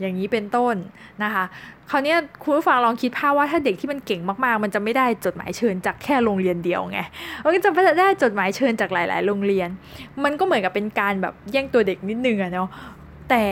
[0.00, 0.74] อย่างนี้เป็นต้น
[1.22, 1.44] นะคะ
[1.90, 7.00] คราวนี้คุณผู้ฟังลองคิดภาพว่าถ้าเด็กที่มันเก่งมากๆ มันจะไม่ได้จดหมายเชิญจากแค่โรงเรียนเดียวไง
[7.44, 7.70] มันก็จะ
[8.00, 9.68] ได้จดหมายเชิญจากหลาย ๆ โรงเรียน
[10.24, 12.68] มันก็เหมือนกับเป็นการแบบแย่งตัวเด็กนิดนึงอะเนาะ
[13.30, 13.44] แต่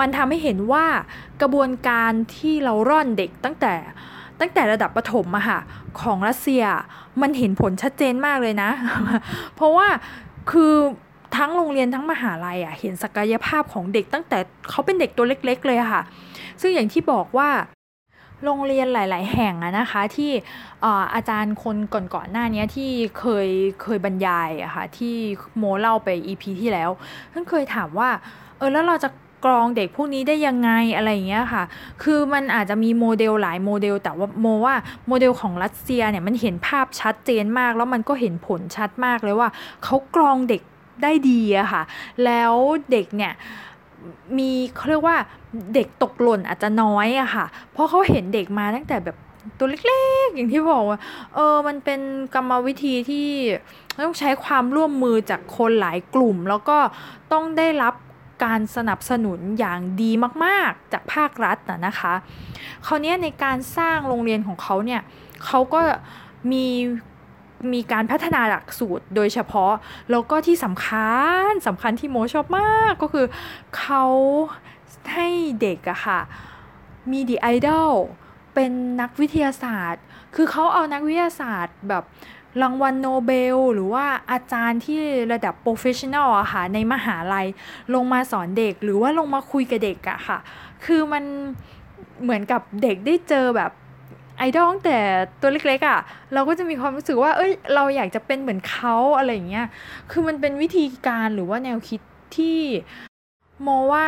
[0.00, 0.86] มันทำให้เห็นว่า
[1.42, 3.74] กระบวนการที่เราร่อนเด็กตั้งแต่
[4.40, 5.60] ตั้งแต่ระดับประถมอะค่ะ
[6.00, 6.64] ของรัสเซีย
[7.22, 8.70] มันเห็นผลชัดเจนมากเลยนะ
[9.56, 9.88] เพราะว่า
[10.50, 10.74] คือ
[11.36, 14.38] ทั้งโรงเรียนทั้งมหาลัยอะเห็นศักยภาพของเด็กตั้งแต่
[14.70, 16.02] เขาเป็นเด็กตัวเล็ก ๆ เลยค่ะ
[16.60, 17.50] ซึ่งอย่างที่บอกว่า
[18.44, 20.30] โรงเรียนหลาย ๆ แห่งอะนะคะที่
[21.14, 23.48] อาจารย์คนก่อนๆหน้านี้ที่เคย
[23.82, 25.14] เคยบรรยายอะคะ่ะที่
[25.56, 26.90] โมเล่าไป EP ที่แล้ว
[27.32, 28.10] ท่านเคยถามว่า
[28.58, 29.08] เออแล้วเราจะ
[29.44, 31.62] กรองเด็กพวกนี้ได้ยังไงอะไรอย่างเงี้ยค่ะ
[32.02, 34.74] คือมันอาจจะมีโมเดลหลายโมเดล แต่ว่าโมว่า
[35.08, 39.48] โมเดลของรัสเซียเนี่ยมันเห็นภาพชัดเจนมาก แล้วมันก็เห็นผลชัดมากเลยว่า
[39.84, 40.62] เขากรองเด็ก
[41.02, 41.82] ได้ดีอะค่ะ
[42.24, 42.52] แล้ว
[42.90, 43.32] เด็กเนี่ย
[44.38, 45.16] มีเขาเรียกว่า
[45.74, 49.16] เด็กตกหล่นอาจจะน้อยอะค่ะ เพราะเขาเห็นเด็กมาตั้งแต่แบบ
[49.58, 50.98] ตัวเล็กๆ อย่างที่บอกว่า
[51.34, 52.00] เออมันเป็น
[52.34, 53.28] กรรมวิธีที่
[54.04, 56.78] ต้องใช้ความร่วมมือจากคนหลายกลุ่ม แล้วก็
[57.32, 57.94] ต้องได้รับ
[58.44, 60.10] การสนับสนุนอย่างดี
[60.44, 62.14] มากๆ จากภาครัฐนะนะคะ
[62.86, 65.02] คราวนี้ในการสร้างโรงเรียนของเขาเนี่ย
[65.44, 65.80] เขาก็
[66.52, 66.66] มี
[67.72, 69.72] มีการพัฒนาหลักสูตรโดยเฉพาะ
[70.10, 71.12] แล้วก็ที่สำคั
[71.48, 73.26] ญสำคัญที่โมชอบมากก็คือ
[73.78, 74.04] เขา
[75.12, 75.28] ให้
[75.60, 76.20] เด็กอะค่ะ
[77.10, 77.90] มีดีไอดอล
[78.54, 78.70] เป็น
[79.00, 80.02] นักวิทยาศาสตร์
[80.34, 82.04] คือเขาเอานักวิทยาศาสตร์แบบ
[82.62, 84.98] รางวัลโนเบล หรือว่าอาจารย์ที่
[85.32, 87.46] ระดับ professional อะค่ะในมหาลัย
[87.94, 90.38] ลงมาสอนเด็กหรือว่าลงมาคุยกับเด็กอะค่ะ
[90.84, 91.24] คือมัน
[92.22, 93.70] เหมือนกับเด็กได้เจอแบบ
[94.38, 94.98] ไอดอลแต่
[95.40, 96.00] ตัวเล็กๆอะ่ะ
[96.34, 99.66] เราก็จะมีความรู้สึกว่า เอ้ย เราอยากจะเป็นเหมือนเขาอะไรอย่างเงี้ย
[100.10, 102.00] คือมันเป็นวิธีการหรือว่าแนวคิด
[102.36, 102.60] ที่
[103.68, 104.06] มองว่า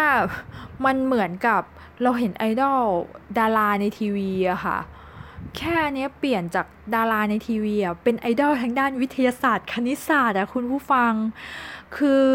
[0.85, 1.63] มันเหมือนกับ
[2.03, 2.83] เราเห็นไอดอล
[3.39, 4.79] ดาราในทีวีอะค่ะ
[5.59, 11.13] แค่เนี้ยเปลี่ยนจากดาราในทีวีอะเป็นไอดอลทางด้านวิทยาศาสตร์ คณิตศาสตร์อะคุณผู้ฟัง
[11.97, 12.27] คือ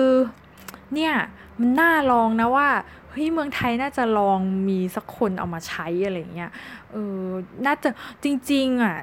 [0.93, 1.13] เนี่ย
[1.59, 2.69] มันน่าลองนะว่า
[3.09, 4.39] เฮ้ยเมืองไทยน่าจะลอง
[4.69, 6.51] มีสักคนเอามาใช้อะไรเงี้ย
[6.91, 7.25] เออ
[7.65, 7.89] น่าจะ
[8.23, 8.97] จริง ๆอะ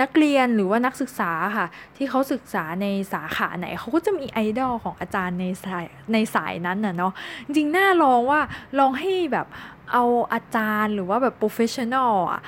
[0.00, 1.66] นักเรียนหรือว่านักศึกษาค่ะ
[1.96, 7.12] ที่เขาศึกษาในสาขาไหนเขาก็จะมีไอดอลของอาจารย์ในสายในสายนั้นน่ะเนาะ
[7.44, 8.40] จริงๆน่าลองว่า
[8.78, 9.46] ลองให้แบบ
[9.92, 12.40] เอาอาจารย์หรือว่าแบบ professional อะ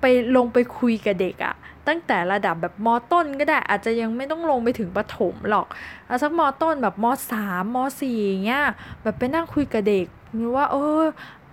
[0.00, 0.04] ไป
[0.36, 1.54] ลงไปคุยกับเด็กอะ
[1.88, 5.66] ตั้งแต่ระดับแบบมอต้นก็ได้อาจจะยังไม่ต้องลงไปถึงประถมหรอก
[6.06, 8.64] เอาสักมอต้นแบบมสามมสี่เงี้ย
[9.02, 11.02] แบบไปนั่งคุยกับเด็กหรือว่า เออ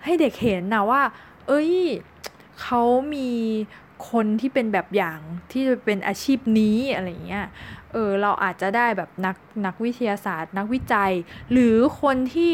[0.04, 1.02] ให้เด็กเห็นนะว่า
[1.48, 1.74] เอ้ย
[2.62, 2.82] เขา
[3.14, 3.30] มี
[4.10, 5.20] คนที่เป็นแบบอย่าง
[5.52, 7.46] ที่จะเป็นอาชีพนี้อะไรเงี้ย
[7.92, 9.36] เออเราอาจจะได้แบบนัก
[9.66, 11.12] นักวิทยาศาสตร์ นักวิจัย
[11.52, 12.54] หรือคนที่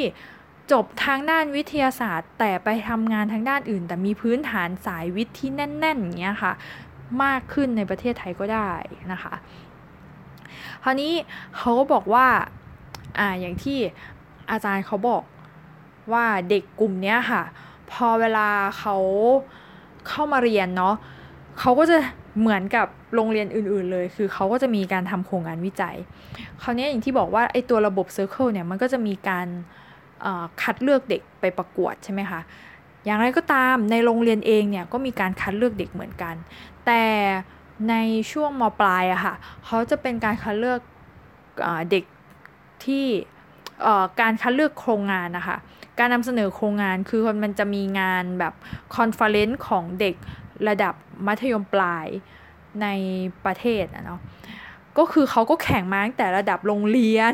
[0.72, 6.54] จบทางด้านวิทยาศาสตร์ แต่ไปทำงานทางด้านอื่น แต่มีพื้นฐานสายวิทย์ที่แน่นๆอย่างเงี้ยค่ะ
[7.24, 8.72] มากขึ้นในประเทศไทยก็ได้
[9.12, 9.34] นะคะ
[10.84, 11.14] คราวนี้
[11.56, 12.28] เขาก็บอกว่า
[13.20, 13.78] อ่าอย่างที่
[14.52, 15.24] อาจารย์เขาบอก
[16.14, 17.44] ว่าเด็กกลุ่มนี้ค่ะ
[17.92, 18.48] พอเวลา
[18.80, 18.96] เขา
[20.08, 20.96] เข้ามาเรียนเนาะ
[21.60, 21.98] เขาก็จะ
[22.40, 25.96] เหมือนกับโรงเรียนอื่นๆเลย คือเขาก็จะมีการทำโครงงานวิจัย
[26.62, 29.48] คราวนี้อย่างที่บอกว่าไอ้ตัวระบบ Circle เนี่ยมันก็จะมีการ
[30.62, 32.42] คัดเลือกเด็กไปประกวดใช่ไหมคะ
[33.06, 36.36] อย่างไรก็ตามในโรงเรียนเองเนี่ยก็มีการคัดเลือกเด็กเหมือนกัน
[36.86, 37.04] แต่
[37.90, 37.96] ใน
[38.32, 40.80] ช่วงมปลายอะค่ะเขาจะเป็นการคัดเลือก
[41.92, 42.04] เด็ก
[42.86, 43.06] ที่
[44.22, 45.58] การคัดเลือกโครงงานนะคะ
[46.00, 48.54] การนำเสนอโครงงานคือมันจะมีงานแบบ
[48.96, 50.16] conference ของเด็ก
[50.68, 50.94] ระดับ
[51.28, 52.08] มัธยมปลาย
[52.82, 52.88] ใน
[53.46, 54.20] ประเทศนะเนาะ
[54.98, 57.34] ก็คือเขาก็แข่งมาตั้งแต่ระดับโรงเรียน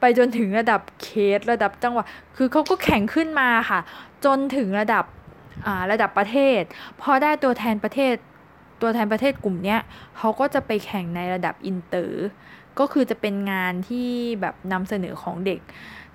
[0.00, 2.04] ไปจนถึงระดับเขตระดับจังหวัด
[2.36, 3.80] คือเขาก็แข่งขึ้นมาค่ะ
[4.24, 5.04] จนถึงระดับ
[5.90, 6.62] ระดับประเทศ
[7.00, 8.14] พอได้ตัวแทนประเทศ
[8.82, 9.76] ตัวแทนประเทศกลุ่มนี้
[10.18, 12.28] เขาก็จะไปแข่งในระดับอินเตอร์
[12.78, 15.60] ก็คือจะเป็นงานที่แบบนำเสนอของเด็ก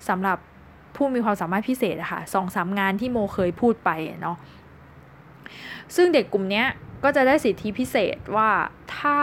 [0.08, 0.38] สำหรับ
[0.96, 3.90] ผู้มีความสามารถพิเศษอะค่ะสองสามงานที่โมเคยพูดไป
[4.22, 4.36] เนาะ
[5.96, 6.64] ซึ่งเด็กกลุ่มนี้
[7.02, 8.50] ก็จะได้สิทธิพิเศษว่า
[8.96, 9.18] ถ้า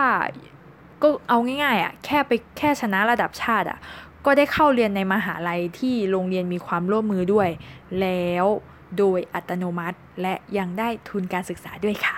[1.04, 3.80] ก็เอาง่ายๆอะ่ะแค่ไปแค่ชนะระดับชาติอะ่ะ
[4.26, 7.50] ก็ได้เข้าเรียนในมหาลัยที่โรงเรียนมีความร่วมมือด้วย
[8.02, 8.46] แล้ว
[8.98, 12.18] โดยอัตโนมัติและยังได้ทุนการศึกษาด้วยค่ะ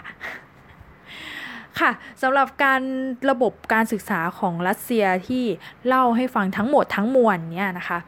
[1.79, 2.81] ค่ะสำหรับการ
[3.29, 5.43] ระบบการศึกษาของรัสเซียที่
[5.87, 7.99] เล่าให้ฟังทั้งหมดทั้งมวลเนี่ยนะคะ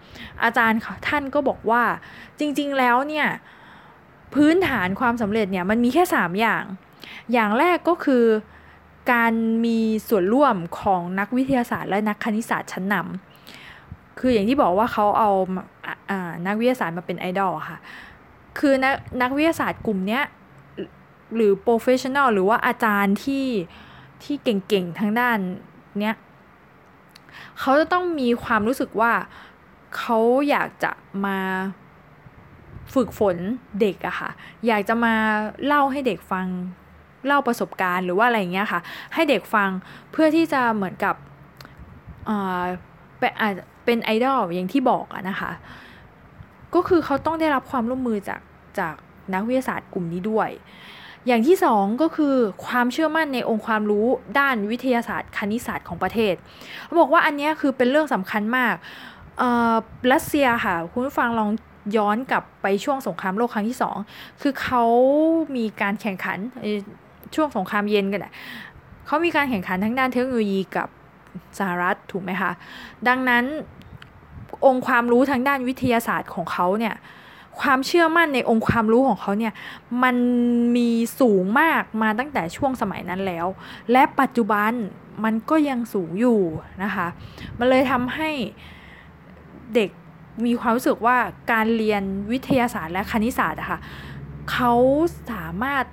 [0.43, 1.83] อาจารย์ท่านก็บอกว่า
[2.39, 3.27] จริงๆแล้วเนี่ย
[4.35, 6.63] พื้นฐานความสำเร็จเนี่ยมันมีแค่ 3 อย่าง
[7.33, 8.23] อย่างแรกก็คือ
[9.11, 9.33] การ
[9.65, 9.77] มี
[10.09, 15.31] ส่วนร่วมของนักวิทยาศาสตร์และนักคณิตศาสตร์ชั้นนำคืออย่างที่บอกว่าเขาเอา
[16.09, 17.77] อานักวิทยาศาสตร์มาเป็นไอดอลค่ะ
[18.59, 20.21] คือนักนักวิทยาศาสตร์กลุ่มนี้
[21.35, 23.45] หรือ professional หรือว่าอาจารย์ที่
[24.23, 25.37] ที่เก่งๆทางด้าน
[25.99, 26.15] เนี้ย
[27.59, 29.13] เขาจะต้องมีความรู้สึกว่า
[29.97, 30.17] เขา
[30.49, 30.91] อยากจะ
[31.25, 31.37] มา
[32.93, 33.37] ฝึกฝน
[33.79, 34.29] เด็กอะค่ะ
[34.67, 35.13] อยากจะมา
[35.65, 36.47] เล่าให้เด็กฟัง
[37.27, 38.79] เล่าประสบการณ์หรือว่าอะไรเงี้ยค่ะ
[39.13, 39.69] ให้เด็กฟัง
[40.11, 41.15] เพื่อที่จะเหมือนกับ
[43.19, 43.47] เป็นอา
[43.85, 45.51] เป็นไอดอลอย่างที่บอกอะนะคะ
[46.75, 48.41] ก็คือเขาต้องได้รับความร่วมมือจาก
[48.79, 48.95] จาก
[49.33, 50.49] นักวิทยาศาสตร์กลุ่มนี้ด้วย
[51.27, 54.05] อย่างที่สองก็คือความเชื่อมั่นในองค์ความรู้
[54.39, 56.33] ด้านวิทยาศาสตร์คณิตศาสตร์ของประเทศ
[56.85, 58.75] เขาบอกว่าอันนี้คือเป็นเรื่องสำคัญมาก
[60.11, 61.49] รัสเซียค่ะ คุณผู้ฟังลอง
[61.97, 63.97] ย้อนกลับไปช่วงสงครามโลกครั้งที่สอง
[64.41, 64.83] คือเขา
[65.55, 66.39] มีการแข่งขัน
[67.35, 68.33] ช่วงสงครามเย็นกันแหละ
[69.05, 70.87] เขามีการแข่งขันทั้งด้านเทคโนโลยีกับ
[71.59, 72.51] สหรัฐถูกไหมคะ
[73.07, 73.43] ดังนั้น
[74.65, 76.95] องค์ความรู้ทางด้านวิทยาศาสตร์ของเขาเนี่ย
[77.61, 79.53] ความเชื่อมั่นในองค์ความรู้ของเขาเนี่ย
[80.03, 80.15] มัน
[80.77, 83.45] มีสูงมากมาตั้งแต่ช่วงสมัยนั้นแล้ว
[83.91, 84.71] และปัจจุบัน
[85.23, 86.39] มันก็ยังสูงอยู่
[86.83, 87.07] นะคะ
[87.59, 88.29] มันเลยทำให้
[89.75, 89.89] เด็ก
[90.45, 91.17] มีความรู้สึกว่า
[91.51, 93.79] การเรียนวิทยาศาสตร์และคณิตศาสตร์อะคะ่ะ
[94.51, 94.73] เขา
[95.31, 95.85] สามารถ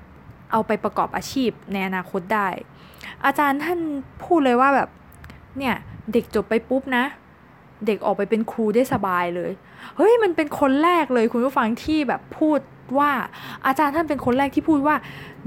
[0.53, 2.49] เอาไปประกอบอาชีพในอนาคตได้
[3.25, 3.79] อาจารย์ท่าน
[4.25, 4.89] พูดเลยว่าแบบ
[5.59, 5.75] เนี่ย
[6.13, 7.05] เด็กจบไปปุ๊บนะ
[7.87, 9.51] เด็กออกไปเป็นครูได้สบายเลย
[9.97, 12.61] เฮ้ยมันเป็นคนแรกเลยคุณผู้ฟังที่แบบพูด
[12.99, 13.11] ว่า
[13.67, 14.97] อาจารย์ท่านเป็นคนแรกที่พูดว่า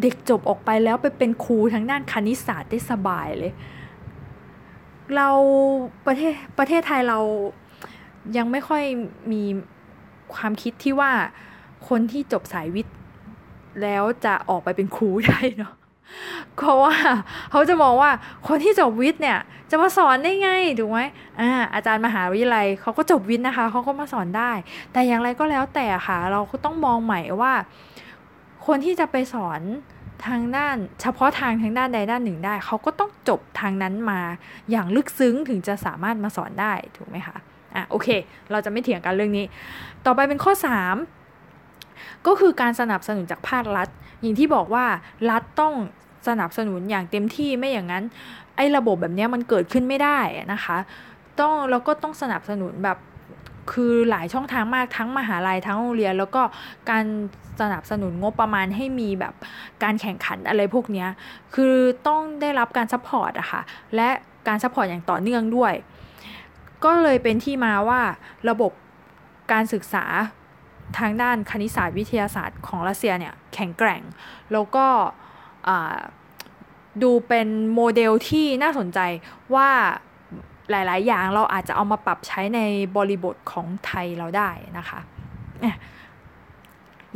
[0.02, 3.52] เด็กจบออกไปแล้วไปเป็นครูทางด้านคณิตศาสตร์ได้สบายเลย
[5.16, 5.30] เรา
[6.06, 7.20] ประเทศประเทศไทยเรา
[8.38, 8.84] ยังไม่ค่อย
[9.32, 9.44] มี
[10.34, 11.12] ความคิดที่ว่า
[11.90, 12.96] คนที่จบสายวิทย์
[13.82, 15.74] แล้วจะออกไปเป็นครูได้เนาะ
[16.56, 16.94] เพราะว่า
[17.52, 18.12] เขาจะมองว่า
[18.48, 19.40] คนที่จบวิทย์เนี่ย
[19.72, 20.50] จะมาสอนได้ไง
[20.80, 21.00] ถูกไหม
[21.40, 24.52] อ่าอาจารย์มหาวิทยาลัยเขาก็จบวิทย์นะคะเขาก็มาสอนได้
[24.92, 27.54] แต่อย่างไรก็แล้วแต่ค่ะ เราก็ต้องมองใหม่ว่า
[28.68, 29.62] คนที่จะไปสอน
[30.28, 34.22] ทางด้าน เฉพาะทางทางด้านใดด้านหนึ่งได้ เขาก็ต้องจบทางนั้นมา
[34.72, 37.38] อย่างลึกซึ้งถึงจะสามารถมาสอนได้ถูกไหมคะ
[37.76, 38.08] อะโอเค
[38.52, 39.46] เราจะไม่เถียงกันเรื่องนี้
[40.06, 41.25] ต่อไปเป็นข้อ 3
[42.28, 43.88] ก็คือการสนับสนุนจากภาครัฐ
[44.22, 44.86] อย่างที่บอกว่า
[45.32, 45.74] รัฐต้อง
[46.28, 48.04] สนับสนุนอย่างเต็มที่ไม่อย่างนั้น
[48.56, 50.20] ไอ้ระบบแบบนี้มันเกิดขึ้นไม่ได้
[50.54, 50.78] นะคะ
[51.40, 52.98] ต้องเราก็ต้องสนับสนุนแบบ
[53.72, 56.42] คือหลายช่องทางมากทั้งมหาลัยทั้งโรงเรียน แล้วก็
[56.90, 57.04] การ
[57.62, 59.34] สนับสนุนงบประมาณให้มีแบบ
[59.84, 61.06] การแข่งขันอะไรพวกนี้
[61.56, 61.76] คือ
[62.08, 63.62] ต้องได้รับการ support อะค่ะ
[63.96, 64.10] และ
[64.48, 65.74] การ support อย่างต่อเนื่องด้วย
[66.84, 68.02] ก็เลยเป็นที่มาว่า
[68.50, 68.72] ระบบ
[69.52, 70.06] การศึกษา
[71.00, 74.02] ทางด้านคณิตศาสตร์วิทยาศาสตร์ของรัสเซียเนี่ยแข็งแกร่ง
[74.52, 74.86] แล้วก็
[77.04, 79.00] ดูเป็นโมเดลที่น่าสนใจ
[79.56, 79.70] ว่า
[80.70, 82.60] หลาย ๆ อย่างเราอาจจะเอามาปรับใช้ใน
[82.98, 85.00] บริบทของไทยเราได้นะคะ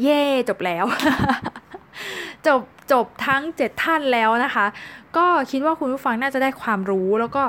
[0.03, 0.85] เย่จบแล้ว
[2.47, 2.61] จบ
[2.91, 4.65] จบทั้ง 7 ท่านแล้วนะคะ
[5.17, 7.43] ก็คิดว่าคุณผู้ฟังน่าจะได้ความรู้แล้วก็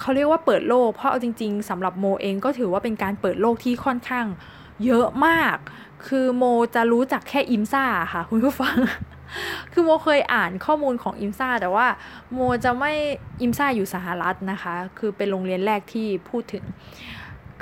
[0.00, 4.26] เขาเรียกว่าเปิดโลก เพราะเอาจริง ๆสำหรับโมเองก็ถือว่าเป็นการเปิดโลกที่ค่อนข้าง
[4.84, 5.56] เยอะมาก
[6.06, 6.44] คือโม
[6.74, 8.76] จะรู้จักแค่อิมซ่าค่ะ คุณผู้ฟัง
[9.72, 11.86] คือโมเคยอ่านข้อมูลของอิมซ่าแต่ว่า
[12.32, 12.92] โมจะไม่
[13.40, 16.64] อิมซ่าอยู่สหรัฐนะคะ คือเป็นโรงเรียนแรกที่พูดถึง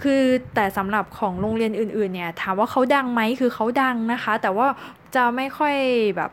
[0.03, 0.23] คือ
[0.55, 4.67] แต่สำหรับของโรงเรียนอื่นๆเนี่ยถามว่าเขาดังไหมคือเขาดังนะคะ แต่ว่า
[5.15, 5.77] จะไม่ค่อย
[6.17, 6.31] แบบ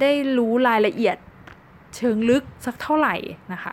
[0.00, 1.16] ได้รู้รายละเอียด
[1.96, 3.14] เชิงลึกสักเท่าไหร่
[3.52, 3.72] นะคะ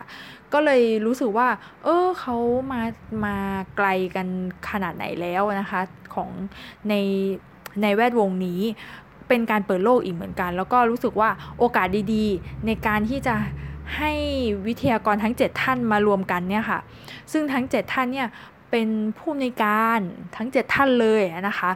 [0.52, 1.48] ก็เลยรู้สึกว่า
[1.84, 2.36] เออเขา
[2.72, 2.82] มา
[3.24, 3.36] มา
[3.76, 4.26] ไกลกัน
[4.68, 5.80] ขนาดไหนแล้วนะคะ
[6.14, 6.30] ของ
[6.88, 6.94] ใน
[7.82, 8.60] ในแวดวงนี้
[9.28, 13.34] เป็นการเปิดโลกอีกเหมือนกัน แล้วก็รู้สึกว่าโอกาสดีๆ ในการที่จะ
[13.96, 14.12] ให้
[14.66, 16.80] วิทยากรทั้ง 7 ท่านมารวมกันเนี่ยค่ะ
[17.32, 18.28] ซึ่งทั้ง 7 ท่านเนี่ย
[18.70, 18.88] เป็น
[19.18, 20.00] ผู้ในการ
[20.36, 21.70] ทั้ง 7 ท่านเลยนะคะ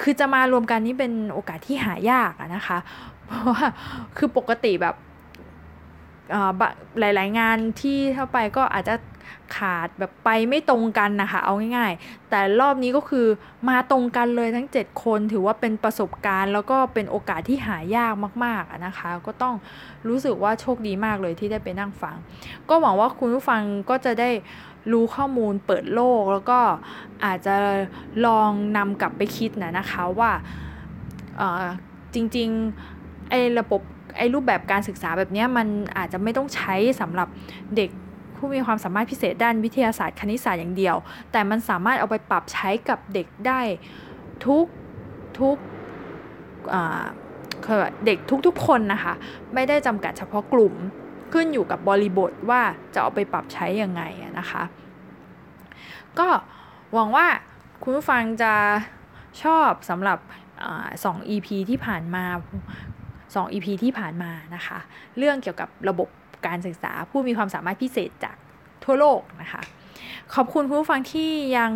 [0.00, 2.78] คือจะมารวมกันนี่เป็นโอกาสที่หายากนะคะ
[3.26, 3.66] เพราะว่า
[4.16, 4.94] คือปกติแบบ
[6.98, 8.94] หลาย ๆ งานที่เข้าไปก็อาจจะ
[9.56, 13.26] ขาดแบบไปไม่ตรงกันนะคะ เอาง่ายๆ แต่รอบนี้ก็คือ
[13.68, 18.12] มาตรงกันเลยทั้ง 7 คนถือว่าเป็นประสบการณ์ แล้วก็เป็นโอกาสที่หายาก
[18.44, 19.54] มากๆนะคะ ก็ต้อง
[20.08, 22.16] รู้สึกว่าโชคดีมากเลยที่ได้ไปนั่งฟัง
[22.68, 24.30] ก็หวังว่าคุณผู้ฟังก็จะได้
[24.92, 26.58] รู้ข้อมูลเปิดโลก แล้วก็
[27.24, 27.56] อาจจะ
[28.26, 30.30] ลองนำกลับไปคิดนะนะคะว่า
[32.14, 33.82] จริงๆไอ้ระบบ
[34.22, 35.66] อ้รูปแบบการศึกษาแบบนี้มัน
[35.96, 37.28] อาจจะไม่ต้องใช้สำหรับ
[37.76, 37.90] เด็ก
[38.36, 40.96] ผู้มีความสามารถพิเศษด้านวิทยาศาสตร์คณิตศาสตร์อย่างเดียว
[41.32, 43.60] แต่มันสามารถเอาไปปรับใช้กับเด็กได้
[44.46, 44.66] ทุก
[45.38, 45.56] ทุก
[48.06, 49.14] เด็กทุกๆคนนะคะ
[49.54, 50.74] ไม่ได้จำกัดเฉพาะกลุ่ม
[51.32, 52.62] ขึ้นอยู่กับบริบทว่า
[52.94, 54.02] จะเอาไปปรับใช้ยังไง
[54.38, 54.62] นะคะ
[56.18, 56.28] ก็
[56.94, 57.26] หวังว่า
[57.82, 58.54] คุณผู้ฟังจะ
[59.42, 60.18] ชอบสำหรับ
[61.04, 62.24] สอง EP ที่ผ่านมา
[63.36, 64.78] 2 EP ที่ผ่านมานะคะ
[65.18, 66.08] เรื่องเกี่ยวกับระบบ
[66.46, 68.36] การศึกษาผู้มีความสามารถพิเศษจาก
[68.84, 69.62] ทั่วโลกนะคะ
[70.34, 71.72] ขอบคุณผู้ฟังที่ยัง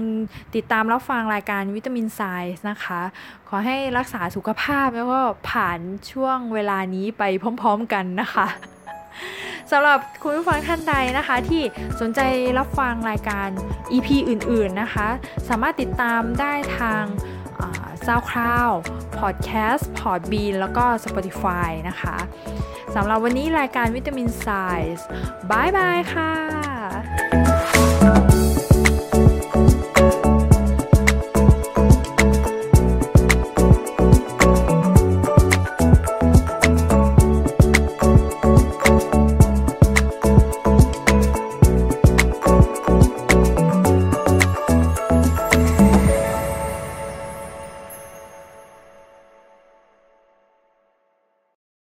[0.55, 2.21] ติดตามรับฟังรายการวิตามินไซ
[2.55, 3.01] ส์นะคะ
[3.49, 5.79] ขอให้รักษาสุขภาพแล้วก็ผ่าน
[6.13, 7.23] ช่วงเวลานี้ไป
[7.61, 8.47] พร้อมๆกันนะคะ
[9.71, 11.63] สำหรับคุณผู้ฟังท่านใดนะคะที่
[12.01, 12.21] สนใจ
[12.59, 13.49] รับฟังรายการ
[13.93, 15.07] EP อื่นๆนะคะ
[15.49, 17.03] สามารถติดตามได้ทาง
[18.07, 18.77] SoundCloud
[19.21, 22.17] Podcast Podbean แล้วก็ Spotify นะคะ
[22.95, 24.49] สำหรับวันนี้รายการวิตามินไซ
[24.97, 25.07] ส์
[25.51, 27.36] บายบายค่ะ